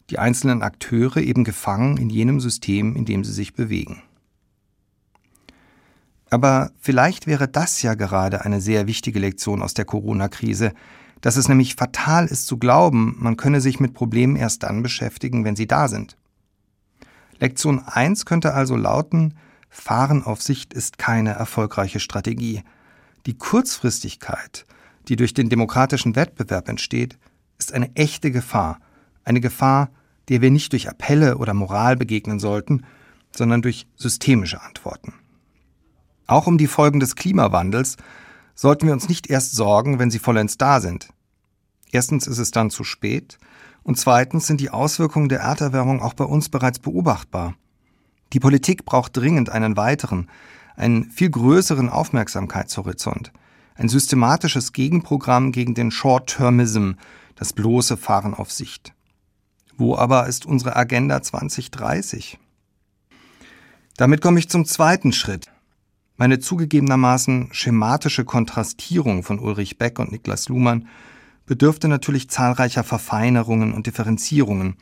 die 0.10 0.18
einzelnen 0.18 0.62
Akteure 0.62 1.18
eben 1.18 1.44
gefangen 1.44 1.98
in 1.98 2.10
jenem 2.10 2.40
System, 2.40 2.96
in 2.96 3.04
dem 3.04 3.26
sie 3.26 3.34
sich 3.34 3.54
bewegen. 3.54 4.02
Aber 6.30 6.72
vielleicht 6.80 7.28
wäre 7.28 7.50
das 7.50 7.82
ja 7.82 7.96
gerade 7.96 8.46
eine 8.46 8.62
sehr 8.62 8.88
wichtige 8.88 9.20
Lektion 9.20 9.62
aus 9.62 9.74
der 9.74 9.86
Corona-Krise, 9.86 10.72
dass 11.20 11.36
es 11.36 11.50
nämlich 11.50 11.76
fatal 11.76 12.28
ist 12.28 12.48
zu 12.48 12.58
glauben, 12.58 13.18
man 13.20 13.36
könne 13.36 13.60
sich 13.60 13.82
mit 13.82 13.94
Problemen 13.94 14.38
erst 14.38 14.64
dann 14.64 14.84
beschäftigen, 14.84 15.44
wenn 15.44 15.58
sie 15.58 15.68
da 15.68 15.90
sind. 15.90 16.16
Lektion 17.40 17.84
1 17.86 18.26
könnte 18.26 18.54
also 18.54 18.76
lauten, 18.76 19.36
Fahren 19.70 20.24
auf 20.24 20.42
Sicht 20.42 20.74
ist 20.74 20.98
keine 20.98 21.32
erfolgreiche 21.32 22.00
Strategie. 22.00 22.64
Die 23.26 23.38
Kurzfristigkeit, 23.38 24.66
die 25.10 25.18
durch 25.18 25.34
den 25.34 25.50
demokratischen 25.50 26.16
Wettbewerb 26.16 26.70
entsteht, 26.70 27.18
ist 27.58 27.74
eine 27.74 27.94
echte 27.96 28.32
Gefahr, 28.32 28.80
eine 29.24 29.42
Gefahr, 29.42 29.90
der 30.30 30.42
wir 30.42 30.50
nicht 30.50 30.72
durch 30.72 30.90
Appelle 30.90 31.38
oder 31.38 31.54
Moral 31.54 31.98
begegnen 31.98 32.40
sollten, 32.40 32.84
sondern 33.36 33.62
durch 33.62 33.86
systemische 33.96 34.62
Antworten. 34.62 35.14
Auch 36.28 36.48
um 36.48 36.58
die 36.58 36.68
Folgen 36.68 37.00
des 37.00 37.16
Klimawandels 37.16 37.98
sollten 38.56 38.88
wir 38.88 38.94
uns 38.94 39.10
nicht 39.10 39.30
erst 39.30 39.54
sorgen, 39.54 40.00
wenn 40.00 40.10
sie 40.10 40.20
vollends 40.20 40.58
da 40.58 40.80
sind. 40.80 41.10
Erstens 41.92 42.28
ist 42.28 42.40
es 42.40 42.52
dann 42.52 42.70
zu 42.70 42.84
spät 42.84 43.38
und 43.86 44.00
zweitens 44.00 44.48
sind 44.48 44.60
die 44.60 44.72
Auswirkungen 44.72 45.30
der 45.30 45.42
Erderwärmung 45.42 46.02
auch 46.02 46.16
bei 46.16 46.26
uns 46.26 46.50
bereits 46.50 46.80
beobachtbar. 46.80 47.54
Die 48.34 48.40
Politik 48.40 48.84
braucht 48.84 49.16
dringend 49.16 49.52
einen 49.52 49.78
weiteren, 49.78 50.28
einen 50.76 51.12
viel 51.12 51.30
größeren 51.30 51.90
Aufmerksamkeitshorizont, 51.90 53.32
ein 53.76 53.88
systematisches 53.88 54.74
Gegenprogramm 54.74 55.52
gegen 55.52 55.76
den 55.76 55.92
Short-Termism, 55.92 56.94
das 57.36 57.54
bloße 57.54 57.96
Fahren 57.96 58.34
auf 58.34 58.52
Sicht. 58.52 58.94
Wo 59.78 59.96
aber 59.96 60.26
ist 60.26 60.48
unsere 60.48 60.76
Agenda 60.76 61.22
2030? 61.22 62.40
Damit 63.98 64.20
komme 64.20 64.40
ich 64.40 64.50
zum 64.50 64.66
zweiten 64.66 65.14
Schritt. 65.14 65.52
Meine 66.18 66.40
zugegebenermaßen 66.40 67.50
schematische 67.52 68.26
Kontrastierung 68.26 69.22
von 69.22 69.38
Ulrich 69.38 69.78
Beck 69.78 70.00
und 70.00 70.12
Niklas 70.12 70.50
Luhmann 70.50 70.88
bedürfte 71.46 71.88
natürlich 71.88 72.30
zahlreicher 72.30 72.84
Verfeinerungen 72.84 73.74
und 73.74 73.88
Differenzierungen. 73.88 74.76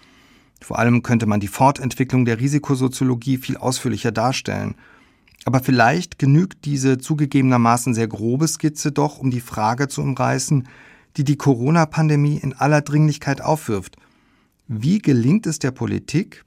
Vor 0.62 0.80
allem 0.80 1.04
könnte 1.04 1.26
man 1.26 1.40
die 1.40 1.48
Fortentwicklung 1.48 2.26
der 2.26 2.40
Risikosoziologie 2.40 3.38
viel 3.38 3.58
ausführlicher 3.58 4.12
darstellen. 4.12 4.76
Aber 5.46 5.60
vielleicht 5.60 6.20
genügt 6.20 6.64
diese 6.66 6.98
zugegebenermaßen 6.98 7.94
sehr 7.94 8.08
grobe 8.08 8.48
Skizze 8.48 8.94
doch, 8.94 9.18
um 9.18 9.30
die 9.30 9.42
Frage 9.42 9.90
zu 9.90 10.02
umreißen, 10.02 10.68
die 11.18 11.26
die 11.26 11.36
Corona-Pandemie 11.36 12.38
in 12.38 12.54
aller 12.54 12.82
Dringlichkeit 12.82 13.42
aufwirft. 13.42 13.98
Wie 14.68 15.00
gelingt 15.00 15.46
es 15.46 15.60
der 15.60 15.72
Politik, 15.72 16.46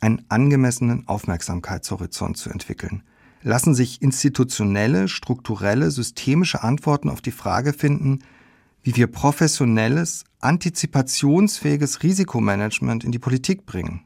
einen 0.00 0.24
angemessenen 0.30 1.06
Aufmerksamkeitshorizont 1.06 2.38
zu 2.38 2.48
entwickeln? 2.48 3.02
Lassen 3.42 3.74
sich 3.74 4.00
institutionelle, 4.00 5.08
strukturelle, 5.08 5.90
systemische 5.90 6.62
Antworten 6.62 7.10
auf 7.10 7.20
die 7.20 7.30
Frage 7.30 7.74
finden, 7.74 8.20
wie 8.82 8.96
wir 8.96 9.06
professionelles, 9.06 10.24
antizipationsfähiges 10.40 12.02
Risikomanagement 12.02 13.04
in 13.04 13.12
die 13.12 13.18
Politik 13.18 13.66
bringen? 13.66 14.02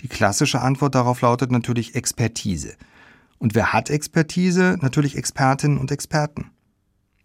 Die 0.00 0.08
klassische 0.08 0.60
Antwort 0.60 0.94
darauf 0.94 1.20
lautet 1.20 1.50
natürlich 1.50 1.94
Expertise. 1.94 2.76
Und 3.38 3.54
wer 3.54 3.72
hat 3.72 3.90
Expertise? 3.90 4.78
Natürlich 4.80 5.16
Expertinnen 5.16 5.78
und 5.78 5.90
Experten. 5.90 6.50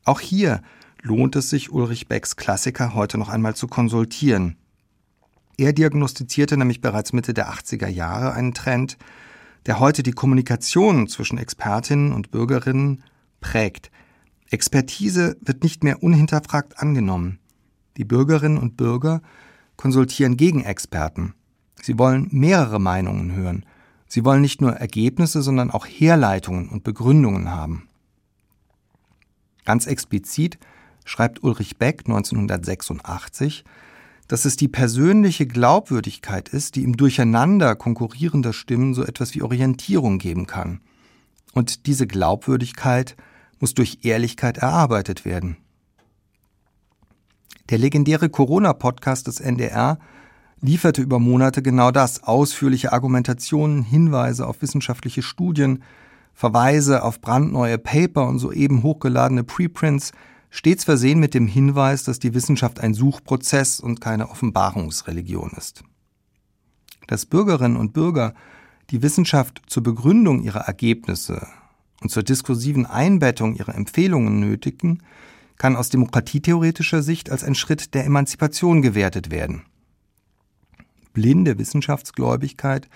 Auch 0.04 0.20
hier 0.20 0.62
lohnt 1.02 1.36
es 1.36 1.50
sich, 1.50 1.72
Ulrich 1.72 2.08
Becks 2.08 2.36
Klassiker 2.36 2.94
heute 2.94 3.18
noch 3.18 3.30
einmal 3.30 3.56
zu 3.56 3.68
konsultieren. 3.68 4.58
Er 5.58 5.72
diagnostizierte 5.72 6.58
nämlich 6.58 6.82
bereits 6.82 7.14
Mitte 7.14 7.34
der 7.34 7.50
80er 7.50 7.88
Jahre 7.88 8.34
einen 8.34 8.54
Trend, 8.54 8.98
der 9.66 9.80
heute 9.80 10.04
die 10.04 10.12
Kommunikation 10.12 11.08
zwischen 11.08 11.38
Expertinnen 11.38 12.12
und 12.12 12.32
Bürgerinnen 12.32 13.04
prägt. 13.40 13.90
Expertise 14.50 15.38
wird 15.42 15.64
nicht 15.64 15.84
mehr 15.84 16.04
unhinterfragt 16.04 16.80
angenommen. 16.80 17.40
Die 17.98 18.06
Bürgerinnen 18.06 18.58
und 18.58 18.78
Bürger 18.78 19.22
konsultieren 19.76 20.38
Gegenexperten. 20.38 21.34
Sie 21.82 21.98
wollen 21.98 22.28
mehrere 22.32 22.80
Meinungen 22.80 23.34
hören. 23.34 23.66
Sie 24.08 24.24
wollen 24.24 24.42
nicht 24.42 24.62
nur 24.62 24.74
Ergebnisse, 24.74 25.42
sondern 25.42 25.72
auch 25.72 25.86
Herleitungen 25.86 26.70
und 26.70 26.84
Begründungen 26.84 27.52
haben. 27.52 27.88
Ganz 29.66 29.88
explizit 29.88 30.60
schreibt 31.06 31.44
Ulrich 31.44 31.78
Beck 31.78 32.04
1986, 32.06 33.64
dass 34.28 34.46
es 34.46 34.56
die 34.56 34.68
persönliche 34.68 35.46
Glaubwürdigkeit 35.46 36.50
ist, 36.50 36.76
die 36.76 36.84
im 36.84 36.98
Durcheinander 36.98 37.76
konkurrierender 37.76 38.54
Stimmen 38.54 38.94
so 38.94 39.04
etwas 39.04 39.36
wie 39.36 39.42
Orientierung 39.42 40.18
geben 40.18 40.48
kann. 40.48 40.82
Und 41.54 41.86
diese 41.86 42.08
Glaubwürdigkeit 42.08 43.16
muss 43.66 43.74
durch 43.74 44.02
Ehrlichkeit 44.04 44.60
erarbeitet 44.60 45.26
werden. 45.26 45.58
Der 47.72 47.80
legendäre 47.80 48.30
Corona-Podcast 48.30 49.26
des 49.26 49.40
NDR 49.40 49.98
lieferte 50.62 51.02
über 51.02 51.18
Monate 51.18 51.64
genau 51.64 51.90
das, 51.90 52.22
ausführliche 52.22 52.94
Argumentationen, 52.94 53.82
Hinweise 53.82 54.46
auf 54.46 54.62
wissenschaftliche 54.62 55.24
Studien, 55.24 55.82
Verweise 56.36 57.02
auf 57.02 57.22
brandneue 57.22 57.80
Paper 57.80 58.28
und 58.28 58.38
soeben 58.38 58.84
hochgeladene 58.84 59.44
Preprints, 59.44 60.12
stets 60.52 60.84
versehen 60.84 61.20
mit 61.20 61.34
dem 61.34 61.48
Hinweis, 61.48 62.04
dass 62.04 62.20
die 62.20 62.36
Wissenschaft 62.36 62.80
ein 62.80 62.94
Suchprozess 62.94 63.80
und 63.80 64.00
keine 64.00 64.30
Offenbarungsreligion 64.30 65.54
ist. 65.58 65.84
Dass 67.08 67.26
Bürgerinnen 67.26 67.78
und 67.78 67.94
Bürger 67.94 68.36
die 68.92 69.02
Wissenschaft 69.02 69.64
zur 69.66 69.82
Begründung 69.82 70.44
ihrer 70.44 70.68
Ergebnisse 70.68 71.48
und 72.02 72.10
zur 72.10 72.24
diskursiven 72.24 72.86
Einbettung 72.86 73.56
ihrer 73.56 73.76
Empfehlungen 73.76 74.40
nötigen, 74.40 75.02
kann 75.58 75.76
aus 75.76 75.90
demokratietheoretischer 75.90 77.02
Sicht 77.02 77.30
als 77.30 77.44
ein 77.44 77.56
Schritt 77.56 77.94
der 77.94 78.06
Emanzipation 78.06 78.82
gewertet 78.82 79.32
werden. 79.32 79.64
Blinde 81.14 81.58
Wissenschaftsgläubigkeit 81.58 82.90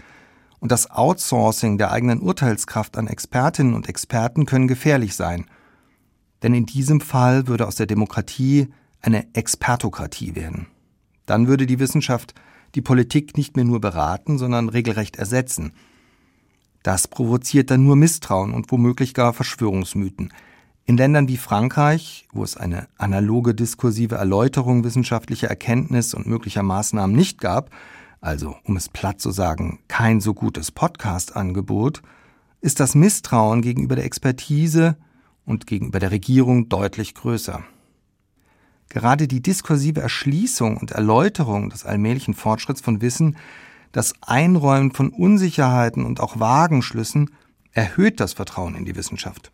und 0.59 0.71
das 0.71 0.91
Outsourcing 0.91 1.77
der 1.77 1.91
eigenen 1.91 2.19
Urteilskraft 2.19 2.97
an 2.97 3.07
Expertinnen 3.07 3.73
und 3.73 3.87
Experten 3.87 4.45
können 4.45 4.67
gefährlich 4.67 5.15
sein. 5.15 5.45
Denn 6.43 6.53
in 6.53 6.65
diesem 6.65 7.01
Fall 7.01 7.47
würde 7.47 7.65
aus 7.65 7.75
der 7.75 7.85
Demokratie 7.85 8.67
eine 9.01 9.33
Expertokratie 9.33 10.35
werden. 10.35 10.67
Dann 11.25 11.47
würde 11.47 11.65
die 11.65 11.79
Wissenschaft 11.79 12.33
die 12.75 12.81
Politik 12.81 13.37
nicht 13.37 13.55
mehr 13.55 13.65
nur 13.65 13.81
beraten, 13.81 14.37
sondern 14.37 14.69
regelrecht 14.69 15.15
ersetzen. 15.15 15.73
Das 16.89 17.07
provoziert 17.07 17.69
dann 17.69 17.83
nur 17.83 17.95
Misstrauen 17.95 18.51
und 18.51 18.71
womöglich 18.71 19.13
gar 19.13 19.31
Verschwörungsmythen. 19.31 20.33
In 20.85 20.97
Ländern 20.97 21.27
wie 21.27 21.37
Frankreich, 21.37 22.27
wo 22.33 22.43
es 22.43 22.57
eine 22.57 22.87
analoge 22.97 23.53
diskursive 23.53 24.15
Erläuterung 24.15 24.83
wissenschaftlicher 24.83 25.47
Erkenntnis 25.47 26.15
und 26.15 26.25
möglicher 26.25 26.63
Maßnahmen 26.63 27.15
nicht 27.15 27.39
gab, 27.39 27.69
also 28.21 28.55
um 28.63 28.75
es 28.75 28.89
platt 28.89 29.21
zu 29.21 29.29
sagen, 29.29 29.77
kein 29.87 30.19
so 30.19 30.33
gutes 30.33 30.71
Podcast-Angebot, 30.71 32.01
ist 32.59 32.79
das 32.79 32.95
Misstrauen 32.95 33.61
gegenüber 33.61 33.95
der 33.95 34.05
Expertise 34.05 34.97
und 35.45 35.67
gegenüber 35.67 35.99
der 35.99 36.09
Regierung 36.09 36.69
deutlich 36.69 37.13
größer. 37.13 37.63
Gerade 38.89 39.27
die 39.27 39.43
diskursive 39.43 40.01
Erschließung 40.01 40.77
und 40.77 40.89
Erläuterung 40.89 41.69
des 41.69 41.85
allmählichen 41.85 42.33
Fortschritts 42.33 42.81
von 42.81 42.99
Wissen, 42.99 43.37
das 43.91 44.13
Einräumen 44.21 44.91
von 44.91 45.09
Unsicherheiten 45.09 46.05
und 46.05 46.19
auch 46.19 46.39
Wagenschlüssen 46.39 47.31
erhöht 47.71 48.19
das 48.19 48.33
Vertrauen 48.33 48.75
in 48.75 48.85
die 48.85 48.95
Wissenschaft. 48.95 49.51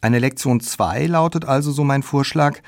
Eine 0.00 0.18
Lektion 0.18 0.60
2 0.60 1.06
lautet 1.06 1.44
also 1.44 1.70
so 1.70 1.84
mein 1.84 2.02
Vorschlag, 2.02 2.60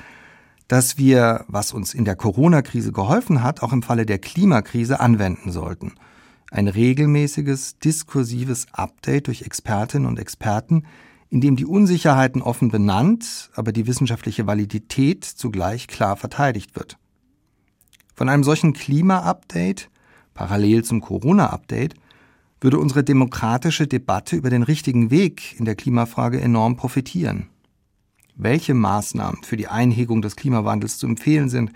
dass 0.67 0.97
wir, 0.97 1.45
was 1.47 1.73
uns 1.73 1.93
in 1.93 2.05
der 2.05 2.15
Corona-Krise 2.15 2.91
geholfen 2.91 3.43
hat, 3.43 3.61
auch 3.61 3.73
im 3.73 3.83
Falle 3.83 4.05
der 4.05 4.19
Klimakrise 4.19 4.99
anwenden 4.99 5.51
sollten. 5.51 5.93
Ein 6.49 6.67
regelmäßiges, 6.67 7.79
diskursives 7.79 8.67
Update 8.71 9.27
durch 9.27 9.41
Expertinnen 9.41 10.07
und 10.07 10.17
Experten, 10.17 10.85
in 11.29 11.41
dem 11.41 11.55
die 11.55 11.65
Unsicherheiten 11.65 12.41
offen 12.41 12.69
benannt, 12.69 13.49
aber 13.55 13.71
die 13.71 13.87
wissenschaftliche 13.87 14.47
Validität 14.47 15.25
zugleich 15.25 15.87
klar 15.87 16.15
verteidigt 16.15 16.75
wird. 16.75 16.97
Von 18.15 18.29
einem 18.29 18.43
solchen 18.43 18.73
Klima-Update, 18.73 19.89
parallel 20.33 20.83
zum 20.83 21.01
Corona-Update, 21.01 21.95
würde 22.61 22.79
unsere 22.79 23.03
demokratische 23.03 23.87
Debatte 23.87 24.35
über 24.35 24.49
den 24.49 24.63
richtigen 24.63 25.11
Weg 25.11 25.59
in 25.59 25.65
der 25.65 25.75
Klimafrage 25.75 26.41
enorm 26.41 26.77
profitieren 26.77 27.49
welche 28.35 28.73
Maßnahmen 28.73 29.43
für 29.43 29.57
die 29.57 29.67
Einhegung 29.67 30.21
des 30.21 30.35
Klimawandels 30.35 30.97
zu 30.97 31.07
empfehlen 31.07 31.49
sind, 31.49 31.71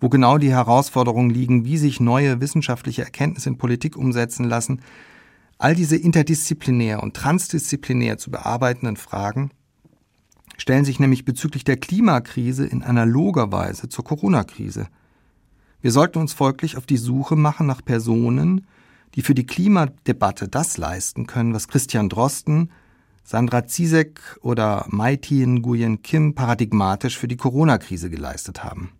wo 0.00 0.08
genau 0.08 0.38
die 0.38 0.50
Herausforderungen 0.50 1.30
liegen, 1.30 1.64
wie 1.64 1.78
sich 1.78 2.00
neue 2.00 2.40
wissenschaftliche 2.40 3.04
Erkenntnisse 3.04 3.48
in 3.48 3.58
Politik 3.58 3.96
umsetzen 3.96 4.44
lassen, 4.44 4.80
all 5.58 5.76
diese 5.76 5.96
interdisziplinär 5.96 7.02
und 7.02 7.14
transdisziplinär 7.14 8.18
zu 8.18 8.30
bearbeitenden 8.32 8.96
Fragen 8.96 9.50
stellen 10.58 10.84
sich 10.84 10.98
nämlich 10.98 11.24
bezüglich 11.24 11.62
der 11.62 11.76
Klimakrise 11.76 12.66
in 12.66 12.82
analoger 12.82 13.52
Weise 13.52 13.88
zur 13.88 14.04
Corona-Krise. 14.04 14.88
Wir 15.82 15.90
sollten 15.90 16.18
uns 16.18 16.32
folglich 16.32 16.76
auf 16.76 16.86
die 16.86 16.96
Suche 16.96 17.34
machen 17.34 17.66
nach 17.66 17.84
Personen, 17.84 18.66
die 19.16 19.22
für 19.22 19.34
die 19.34 19.46
Klimadebatte 19.46 20.48
das 20.48 20.78
leisten 20.78 21.26
können, 21.26 21.52
was 21.52 21.68
Christian 21.68 22.08
Drosten 22.08 22.70
Sandra 23.24 23.66
Zizek 23.66 24.20
oder 24.42 24.86
Mai-Tien 24.88 25.56
Nguyen 25.56 26.02
Kim 26.02 26.34
paradigmatisch 26.34 27.18
für 27.18 27.28
die 27.28 27.36
Corona-Krise 27.36 28.10
geleistet 28.10 28.64
haben. 28.64 28.92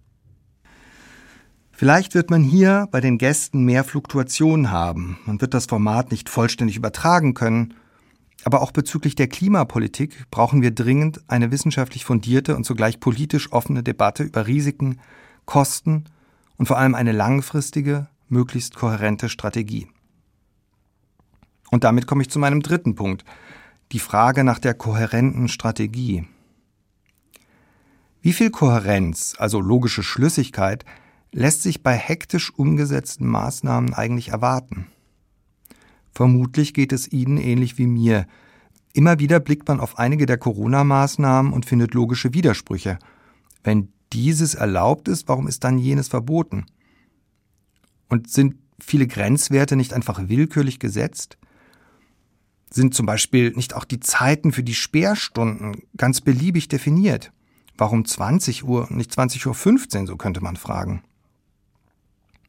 Vielleicht 1.71 2.15
wird 2.15 2.31
man 2.31 2.43
hier 2.43 2.89
bei 2.91 3.01
den 3.01 3.19
Gästen 3.19 3.65
mehr 3.65 3.85
Fluktuation 3.85 4.71
haben. 4.71 5.19
Man 5.25 5.41
wird 5.41 5.55
das 5.55 5.67
Format 5.67 6.11
nicht 6.11 6.29
vollständig 6.29 6.77
übertragen 6.77 7.35
können. 7.35 7.75
Aber 8.45 8.61
auch 8.61 8.73
bezüglich 8.73 9.15
der 9.15 9.29
Klimapolitik 9.29 10.31
brauchen 10.31 10.63
wir 10.63 10.73
dringend 10.73 11.21
eine 11.29 11.53
wissenschaftlich 11.53 12.05
fundierte 12.05 12.57
und 12.57 12.65
zugleich 12.65 12.99
politisch 13.01 13.53
offene 13.53 13.83
Debatte 13.83 14.25
über 14.25 14.47
Risiken, 14.49 15.01
Kosten 15.45 16.05
und 16.57 16.67
vor 16.67 16.79
allem 16.79 16.95
eine 16.95 17.13
langfristige, 17.13 18.09
möglichst 18.29 18.77
kohärente 18.77 19.29
Strategie. 19.29 19.89
Und 21.71 21.85
damit 21.85 22.07
komme 22.07 22.23
ich 22.23 22.31
zu 22.31 22.39
meinem 22.39 22.61
dritten 22.61 22.95
Punkt, 22.95 23.25
die 23.93 23.99
Frage 23.99 24.45
nach 24.45 24.59
der 24.59 24.75
kohärenten 24.75 25.49
Strategie. 25.49 26.27
Wie 28.21 28.33
viel 28.33 28.51
Kohärenz, 28.51 29.35
also 29.39 29.61
logische 29.61 30.03
Schlüssigkeit, 30.03 30.85
lässt 31.33 31.63
sich 31.63 31.83
bei 31.83 31.95
hektisch 31.95 32.53
umgesetzten 32.57 33.27
Maßnahmen 33.27 33.95
eigentlich 33.95 34.29
erwarten? 34.29 34.87
Vermutlich 36.15 36.75
geht 36.75 36.93
es 36.93 37.11
Ihnen 37.11 37.39
ähnlich 37.39 37.79
wie 37.79 37.87
mir. 37.87 38.27
Immer 38.93 39.19
wieder 39.19 39.41
blickt 39.41 39.67
man 39.67 39.81
auf 39.81 39.99
einige 39.99 40.27
der 40.27 40.37
Corona-Maßnahmen 40.37 41.53
und 41.53 41.67
findet 41.67 41.95
logische 41.95 42.35
Widersprüche. 42.35 42.99
Wenn 43.65 43.93
dieses 44.13 44.55
erlaubt 44.55 45.09
ist, 45.09 45.29
warum 45.29 45.49
ist 45.49 45.65
dann 45.65 45.79
jenes 45.79 46.09
verboten? 46.09 46.67
Und 48.09 48.31
sind 48.31 48.57
viele 48.79 49.07
Grenzwerte 49.07 49.77
nicht 49.77 49.93
einfach 49.93 50.29
willkürlich 50.29 50.79
gesetzt? 50.79 51.39
sind 52.75 52.95
zum 52.95 53.07
Beispiel 53.07 53.53
nicht 53.53 53.75
auch 53.75 53.85
die 53.85 54.01
Zeiten 54.01 54.53
für 54.53 54.63
die 54.63 54.75
Sperrstunden 54.75 55.83
ganz 55.97 56.21
beliebig 56.21 56.69
definiert? 56.69 57.33
Warum 57.77 58.05
20 58.05 58.65
Uhr 58.65 58.91
und 58.91 58.97
nicht 58.97 59.13
20 59.13 59.47
Uhr 59.47 59.55
15, 59.55 60.07
so 60.07 60.17
könnte 60.17 60.43
man 60.43 60.57
fragen. 60.57 61.03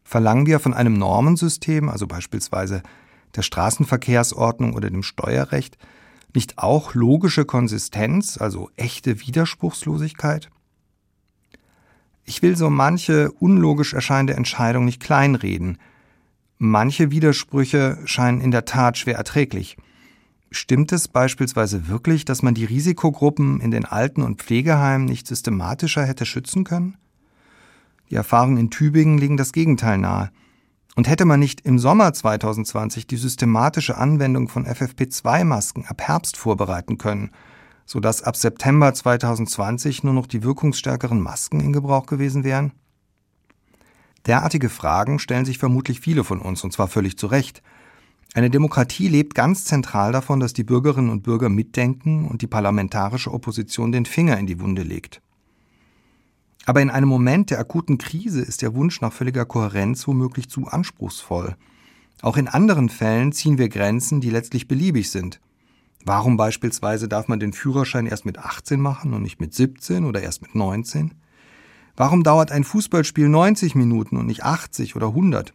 Verlangen 0.03 0.45
wir 0.45 0.59
von 0.59 0.73
einem 0.73 0.93
Normensystem, 0.93 1.89
also 1.89 2.07
beispielsweise 2.07 2.83
der 3.35 3.41
Straßenverkehrsordnung 3.41 4.73
oder 4.73 4.89
dem 4.89 5.03
Steuerrecht, 5.03 5.77
nicht 6.35 6.57
auch 6.57 6.93
logische 6.93 7.45
Konsistenz, 7.45 8.37
also 8.37 8.69
echte 8.75 9.21
Widerspruchslosigkeit? 9.21 10.49
Ich 12.25 12.41
will 12.41 12.55
so 12.55 12.69
manche 12.69 13.31
unlogisch 13.31 13.93
erscheinende 13.93 14.35
Entscheidung 14.35 14.85
nicht 14.85 15.01
kleinreden. 15.01 15.77
Manche 16.57 17.11
Widersprüche 17.11 17.99
scheinen 18.05 18.41
in 18.41 18.51
der 18.51 18.65
Tat 18.65 18.97
schwer 18.97 19.15
erträglich– 19.15 19.77
Stimmt 20.55 20.91
es 20.91 21.07
beispielsweise 21.07 21.87
wirklich, 21.87 22.25
dass 22.25 22.43
man 22.43 22.53
die 22.53 22.65
Risikogruppen 22.65 23.59
in 23.59 23.71
den 23.71 23.85
Alten- 23.85 24.21
und 24.21 24.39
Pflegeheimen 24.39 25.05
nicht 25.05 25.25
systematischer 25.25 26.05
hätte 26.05 26.27
schützen 26.27 26.63
können? 26.63 26.95
Die 28.11 28.15
Erfahrungen 28.15 28.57
in 28.57 28.69
Tübingen 28.69 29.17
legen 29.17 29.35
das 29.35 29.51
Gegenteil 29.51 29.97
nahe. 29.97 30.29
Und 30.95 31.09
hätte 31.09 31.25
man 31.25 31.39
nicht 31.39 31.61
im 31.61 31.79
Sommer 31.79 32.13
2020 32.13 33.07
die 33.07 33.17
systematische 33.17 33.97
Anwendung 33.97 34.47
von 34.47 34.67
FFP2-Masken 34.67 35.85
ab 35.87 36.01
Herbst 36.01 36.37
vorbereiten 36.37 36.99
können, 36.99 37.31
sodass 37.85 38.23
ab 38.23 38.35
September 38.35 38.93
2020 38.93 40.03
nur 40.03 40.13
noch 40.13 40.27
die 40.27 40.43
wirkungsstärkeren 40.43 41.21
Masken 41.21 41.59
in 41.59 41.73
Gebrauch 41.73 42.05
gewesen 42.05 42.43
wären? 42.43 42.71
Derartige 44.25 44.69
Fragen 44.69 45.19
stellen 45.19 45.45
sich 45.45 45.57
vermutlich 45.57 45.99
viele 45.99 46.23
von 46.23 46.39
uns, 46.39 46.63
und 46.63 46.71
zwar 46.71 46.87
völlig 46.87 47.17
zu 47.17 47.27
Recht. 47.27 47.61
Eine 48.33 48.49
Demokratie 48.49 49.09
lebt 49.09 49.35
ganz 49.35 49.65
zentral 49.65 50.11
davon, 50.11 50.39
dass 50.39 50.53
die 50.53 50.63
Bürgerinnen 50.63 51.09
und 51.09 51.23
Bürger 51.23 51.49
mitdenken 51.49 52.27
und 52.27 52.41
die 52.41 52.47
parlamentarische 52.47 53.31
Opposition 53.31 53.91
den 53.91 54.05
Finger 54.05 54.37
in 54.39 54.47
die 54.47 54.59
Wunde 54.59 54.83
legt. 54.83 55.21
Aber 56.65 56.81
in 56.81 56.89
einem 56.89 57.09
Moment 57.09 57.51
der 57.51 57.59
akuten 57.59 57.97
Krise 57.97 58.41
ist 58.41 58.61
der 58.61 58.73
Wunsch 58.73 59.01
nach 59.01 59.11
völliger 59.11 59.45
Kohärenz 59.45 60.07
womöglich 60.07 60.49
zu 60.49 60.67
anspruchsvoll. 60.67 61.55
Auch 62.21 62.37
in 62.37 62.47
anderen 62.47 62.87
Fällen 62.87 63.33
ziehen 63.33 63.57
wir 63.57 63.67
Grenzen, 63.67 64.21
die 64.21 64.29
letztlich 64.29 64.67
beliebig 64.67 65.11
sind. 65.11 65.41
Warum 66.05 66.35
beispielsweise 66.35 67.07
darf 67.07 67.27
man 67.27 67.39
den 67.39 67.53
Führerschein 67.53 68.07
erst 68.07 68.25
mit 68.25 68.37
18 68.37 68.79
machen 68.79 69.13
und 69.13 69.21
nicht 69.21 69.39
mit 69.39 69.53
17 69.53 70.03
oder 70.03 70.21
erst 70.21 70.41
mit 70.41 70.53
19? 70.53 71.13
Warum 71.95 72.23
dauert 72.23 72.51
ein 72.51 72.63
Fußballspiel 72.63 73.29
90 73.29 73.75
Minuten 73.75 74.17
und 74.17 74.25
nicht 74.25 74.43
80 74.43 74.95
oder 74.95 75.07
100? 75.07 75.53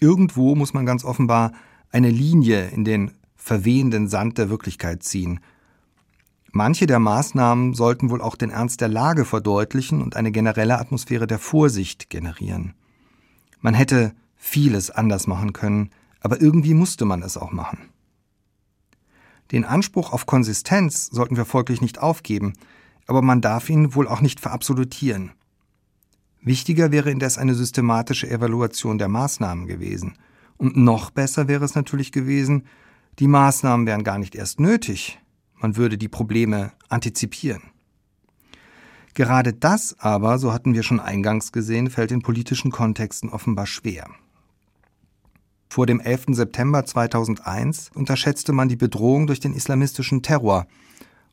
Irgendwo 0.00 0.54
muss 0.56 0.74
man 0.74 0.86
ganz 0.86 1.04
offenbar 1.04 1.52
eine 1.90 2.10
Linie 2.10 2.68
in 2.70 2.84
den 2.84 3.12
verwehenden 3.36 4.08
Sand 4.08 4.38
der 4.38 4.50
Wirklichkeit 4.50 5.04
ziehen. 5.04 5.40
Manche 6.50 6.86
der 6.86 6.98
Maßnahmen 6.98 7.74
sollten 7.74 8.10
wohl 8.10 8.20
auch 8.20 8.36
den 8.36 8.50
Ernst 8.50 8.80
der 8.80 8.88
Lage 8.88 9.24
verdeutlichen 9.24 10.02
und 10.02 10.16
eine 10.16 10.32
generelle 10.32 10.78
Atmosphäre 10.78 11.26
der 11.26 11.38
Vorsicht 11.38 12.10
generieren. 12.10 12.74
Man 13.60 13.74
hätte 13.74 14.14
vieles 14.36 14.90
anders 14.90 15.26
machen 15.26 15.52
können, 15.52 15.90
aber 16.20 16.40
irgendwie 16.40 16.74
musste 16.74 17.04
man 17.04 17.22
es 17.22 17.36
auch 17.36 17.52
machen. 17.52 17.90
Den 19.50 19.64
Anspruch 19.64 20.12
auf 20.12 20.26
Konsistenz 20.26 21.06
sollten 21.06 21.36
wir 21.36 21.44
folglich 21.44 21.80
nicht 21.80 21.98
aufgeben, 21.98 22.54
aber 23.06 23.22
man 23.22 23.40
darf 23.40 23.68
ihn 23.68 23.94
wohl 23.94 24.08
auch 24.08 24.20
nicht 24.20 24.40
verabsolutieren. 24.40 25.32
Wichtiger 26.40 26.92
wäre 26.92 27.10
indes 27.10 27.38
eine 27.38 27.54
systematische 27.54 28.28
Evaluation 28.28 28.98
der 28.98 29.08
Maßnahmen 29.08 29.66
gewesen. 29.66 30.16
Und 30.56 30.76
noch 30.76 31.10
besser 31.10 31.48
wäre 31.48 31.64
es 31.64 31.74
natürlich 31.74 32.12
gewesen, 32.12 32.66
die 33.18 33.28
Maßnahmen 33.28 33.86
wären 33.86 34.04
gar 34.04 34.18
nicht 34.18 34.34
erst 34.34 34.60
nötig. 34.60 35.20
Man 35.54 35.76
würde 35.76 35.96
die 35.96 36.08
Probleme 36.08 36.72
antizipieren. 36.88 37.62
Gerade 39.14 39.52
das 39.52 39.96
aber, 40.00 40.38
so 40.38 40.52
hatten 40.52 40.74
wir 40.74 40.82
schon 40.82 41.00
eingangs 41.00 41.52
gesehen, 41.52 41.88
fällt 41.88 42.10
in 42.10 42.22
politischen 42.22 42.72
Kontexten 42.72 43.30
offenbar 43.30 43.66
schwer. 43.66 44.08
Vor 45.74 45.86
dem 45.86 45.98
11. 45.98 46.26
September 46.28 46.84
2001 46.84 47.90
unterschätzte 47.96 48.52
man 48.52 48.68
die 48.68 48.76
Bedrohung 48.76 49.26
durch 49.26 49.40
den 49.40 49.52
islamistischen 49.52 50.22
Terror. 50.22 50.68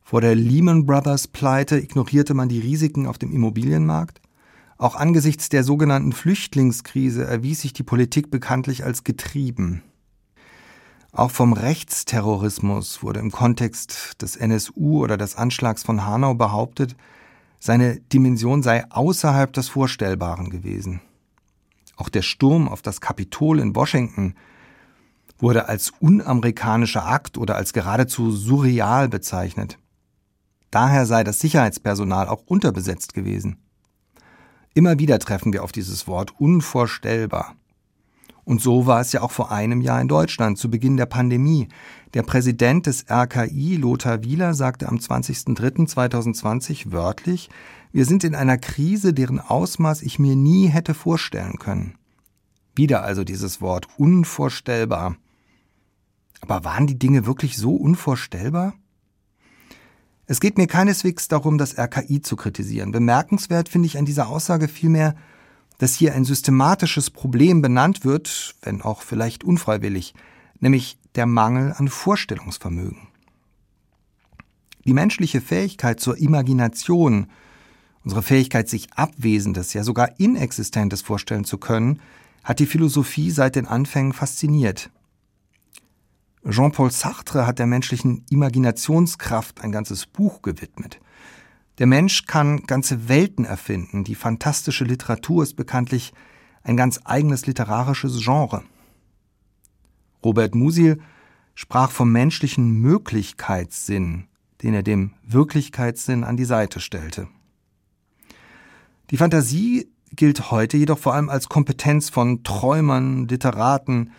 Vor 0.01 0.19
der 0.19 0.33
Lehman 0.33 0.87
Brothers 0.87 1.27
Pleite 1.27 1.77
ignorierte 1.77 2.33
man 2.33 2.49
die 2.49 2.57
Risiken 2.57 3.05
auf 3.05 3.19
dem 3.19 3.31
Immobilienmarkt 3.31 4.19
auch 4.79 4.95
angesichts 4.95 5.49
der 5.49 5.63
sogenannten 5.63 6.11
Flüchtlingskrise 6.11 7.23
erwies 7.23 7.61
sich 7.61 7.73
die 7.73 7.83
Politik 7.83 8.31
bekanntlich 8.31 8.83
als 8.83 9.03
getrieben. 9.03 9.83
Auch 11.11 11.29
vom 11.29 11.53
Rechtsterrorismus 11.53 13.03
wurde 13.03 13.19
im 13.19 13.29
Kontext 13.29 14.23
des 14.23 14.37
NSU 14.37 15.03
oder 15.03 15.17
des 15.17 15.35
Anschlags 15.35 15.83
von 15.83 16.03
Hanau 16.07 16.33
behauptet, 16.33 16.95
seine 17.59 17.99
Dimension 17.99 18.63
sei 18.63 18.89
außerhalb 18.89 19.53
des 19.53 19.69
Vorstellbaren 19.69 20.49
gewesen. 20.49 20.99
Auch 22.01 22.09
der 22.09 22.23
Sturm 22.23 22.67
auf 22.67 22.81
das 22.81 22.99
Kapitol 22.99 23.59
in 23.59 23.75
Washington 23.75 24.33
wurde 25.37 25.69
als 25.69 25.91
unamerikanischer 25.99 27.05
Akt 27.05 27.37
oder 27.37 27.57
als 27.57 27.73
geradezu 27.73 28.31
surreal 28.31 29.07
bezeichnet. 29.07 29.77
Daher 30.71 31.05
sei 31.05 31.23
das 31.23 31.37
Sicherheitspersonal 31.39 32.27
auch 32.27 32.41
unterbesetzt 32.47 33.13
gewesen. 33.13 33.57
Immer 34.73 34.97
wieder 34.97 35.19
treffen 35.19 35.53
wir 35.53 35.63
auf 35.63 35.71
dieses 35.71 36.07
Wort 36.07 36.33
unvorstellbar. 36.39 37.53
Und 38.51 38.59
so 38.59 38.85
war 38.85 38.99
es 38.99 39.13
ja 39.13 39.21
auch 39.21 39.31
vor 39.31 39.49
einem 39.53 39.79
Jahr 39.79 40.01
in 40.01 40.09
Deutschland, 40.09 40.57
zu 40.57 40.69
Beginn 40.69 40.97
der 40.97 41.05
Pandemie. 41.05 41.69
Der 42.13 42.21
Präsident 42.21 42.85
des 42.85 43.05
RKI, 43.09 43.77
Lothar 43.77 44.25
Wieler, 44.25 44.53
sagte 44.53 44.89
am 44.89 44.97
20.03.2020 44.97 46.91
wörtlich, 46.91 47.49
wir 47.93 48.03
sind 48.03 48.25
in 48.25 48.35
einer 48.35 48.57
Krise, 48.57 49.13
deren 49.13 49.39
Ausmaß 49.39 50.01
ich 50.01 50.19
mir 50.19 50.35
nie 50.35 50.67
hätte 50.67 50.93
vorstellen 50.93 51.59
können. 51.59 51.95
Wieder 52.75 53.05
also 53.05 53.23
dieses 53.23 53.61
Wort 53.61 53.87
unvorstellbar. 53.95 55.15
Aber 56.41 56.65
waren 56.65 56.87
die 56.87 56.99
Dinge 56.99 57.25
wirklich 57.25 57.55
so 57.55 57.73
unvorstellbar? 57.73 58.73
Es 60.25 60.41
geht 60.41 60.57
mir 60.57 60.67
keineswegs 60.67 61.29
darum, 61.29 61.57
das 61.57 61.77
RKI 61.77 62.21
zu 62.21 62.35
kritisieren. 62.35 62.91
Bemerkenswert 62.91 63.69
finde 63.69 63.85
ich 63.85 63.97
an 63.97 64.03
dieser 64.03 64.27
Aussage 64.27 64.67
vielmehr, 64.67 65.15
dass 65.81 65.95
hier 65.95 66.13
ein 66.13 66.25
systematisches 66.25 67.09
Problem 67.09 67.63
benannt 67.63 68.05
wird, 68.05 68.53
wenn 68.61 68.83
auch 68.83 69.01
vielleicht 69.01 69.43
unfreiwillig, 69.43 70.13
nämlich 70.59 70.99
der 71.15 71.25
Mangel 71.25 71.73
an 71.75 71.87
Vorstellungsvermögen. 71.87 73.07
Die 74.85 74.93
menschliche 74.93 75.41
Fähigkeit 75.41 75.99
zur 75.99 76.19
Imagination, 76.19 77.31
unsere 78.03 78.21
Fähigkeit, 78.21 78.69
sich 78.69 78.93
Abwesendes, 78.93 79.73
ja 79.73 79.83
sogar 79.83 80.19
Inexistentes 80.19 81.01
vorstellen 81.01 81.45
zu 81.45 81.57
können, 81.57 81.99
hat 82.43 82.59
die 82.59 82.67
Philosophie 82.67 83.31
seit 83.31 83.55
den 83.55 83.65
Anfängen 83.65 84.13
fasziniert. 84.13 84.91
Jean-Paul 86.47 86.91
Sartre 86.91 87.47
hat 87.47 87.57
der 87.57 87.65
menschlichen 87.65 88.23
Imaginationskraft 88.29 89.61
ein 89.61 89.71
ganzes 89.71 90.05
Buch 90.05 90.43
gewidmet. 90.43 90.99
Der 91.81 91.87
Mensch 91.87 92.27
kann 92.27 92.67
ganze 92.67 93.09
Welten 93.09 93.43
erfinden. 93.43 94.03
Die 94.03 94.13
fantastische 94.13 94.83
Literatur 94.83 95.41
ist 95.41 95.55
bekanntlich 95.55 96.13
ein 96.61 96.77
ganz 96.77 96.99
eigenes 97.05 97.47
literarisches 97.47 98.23
Genre. 98.23 98.61
Robert 100.23 100.53
Musil 100.53 101.01
sprach 101.55 101.89
vom 101.89 102.11
menschlichen 102.11 102.69
Möglichkeitssinn, 102.69 104.27
den 104.61 104.75
er 104.75 104.83
dem 104.83 105.15
Wirklichkeitssinn 105.23 106.23
an 106.23 106.37
die 106.37 106.45
Seite 106.45 106.81
stellte. 106.81 107.27
Die 109.09 109.17
Fantasie 109.17 109.89
gilt 110.15 110.51
heute 110.51 110.77
jedoch 110.77 110.99
vor 110.99 111.15
allem 111.15 111.29
als 111.29 111.49
Kompetenz 111.49 112.11
von 112.11 112.43
Träumern, 112.43 113.27
Literaten, 113.27 114.11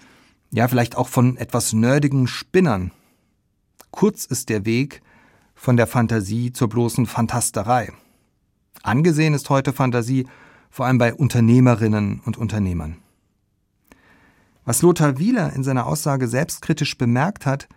ja, 0.50 0.66
vielleicht 0.66 0.96
auch 0.96 1.06
von 1.06 1.36
etwas 1.36 1.72
nerdigen 1.72 2.26
Spinnern. 2.26 2.90
Kurz 3.92 4.24
ist 4.24 4.48
der 4.48 4.66
Weg 4.66 5.00
von 5.62 5.76
der 5.76 5.86
Fantasie 5.86 6.52
zur 6.52 6.68
bloßen 6.68 7.06
Fantasterei. 7.06 7.92
Angesehen 8.82 9.32
ist 9.32 9.48
heute 9.48 9.72
Fantasie 9.72 10.26
vor 10.70 10.86
allem 10.86 10.98
bei 10.98 11.14
Unternehmerinnen 11.14 12.20
und 12.24 12.36
Unternehmern. 12.36 12.96
Was 14.64 14.82
Lothar 14.82 15.20
Wieler 15.20 15.52
in 15.52 15.62
seiner 15.62 15.86
Aussage 15.86 16.26
selbstkritisch 16.26 16.98
bemerkt 16.98 17.46
hat, 17.46 17.68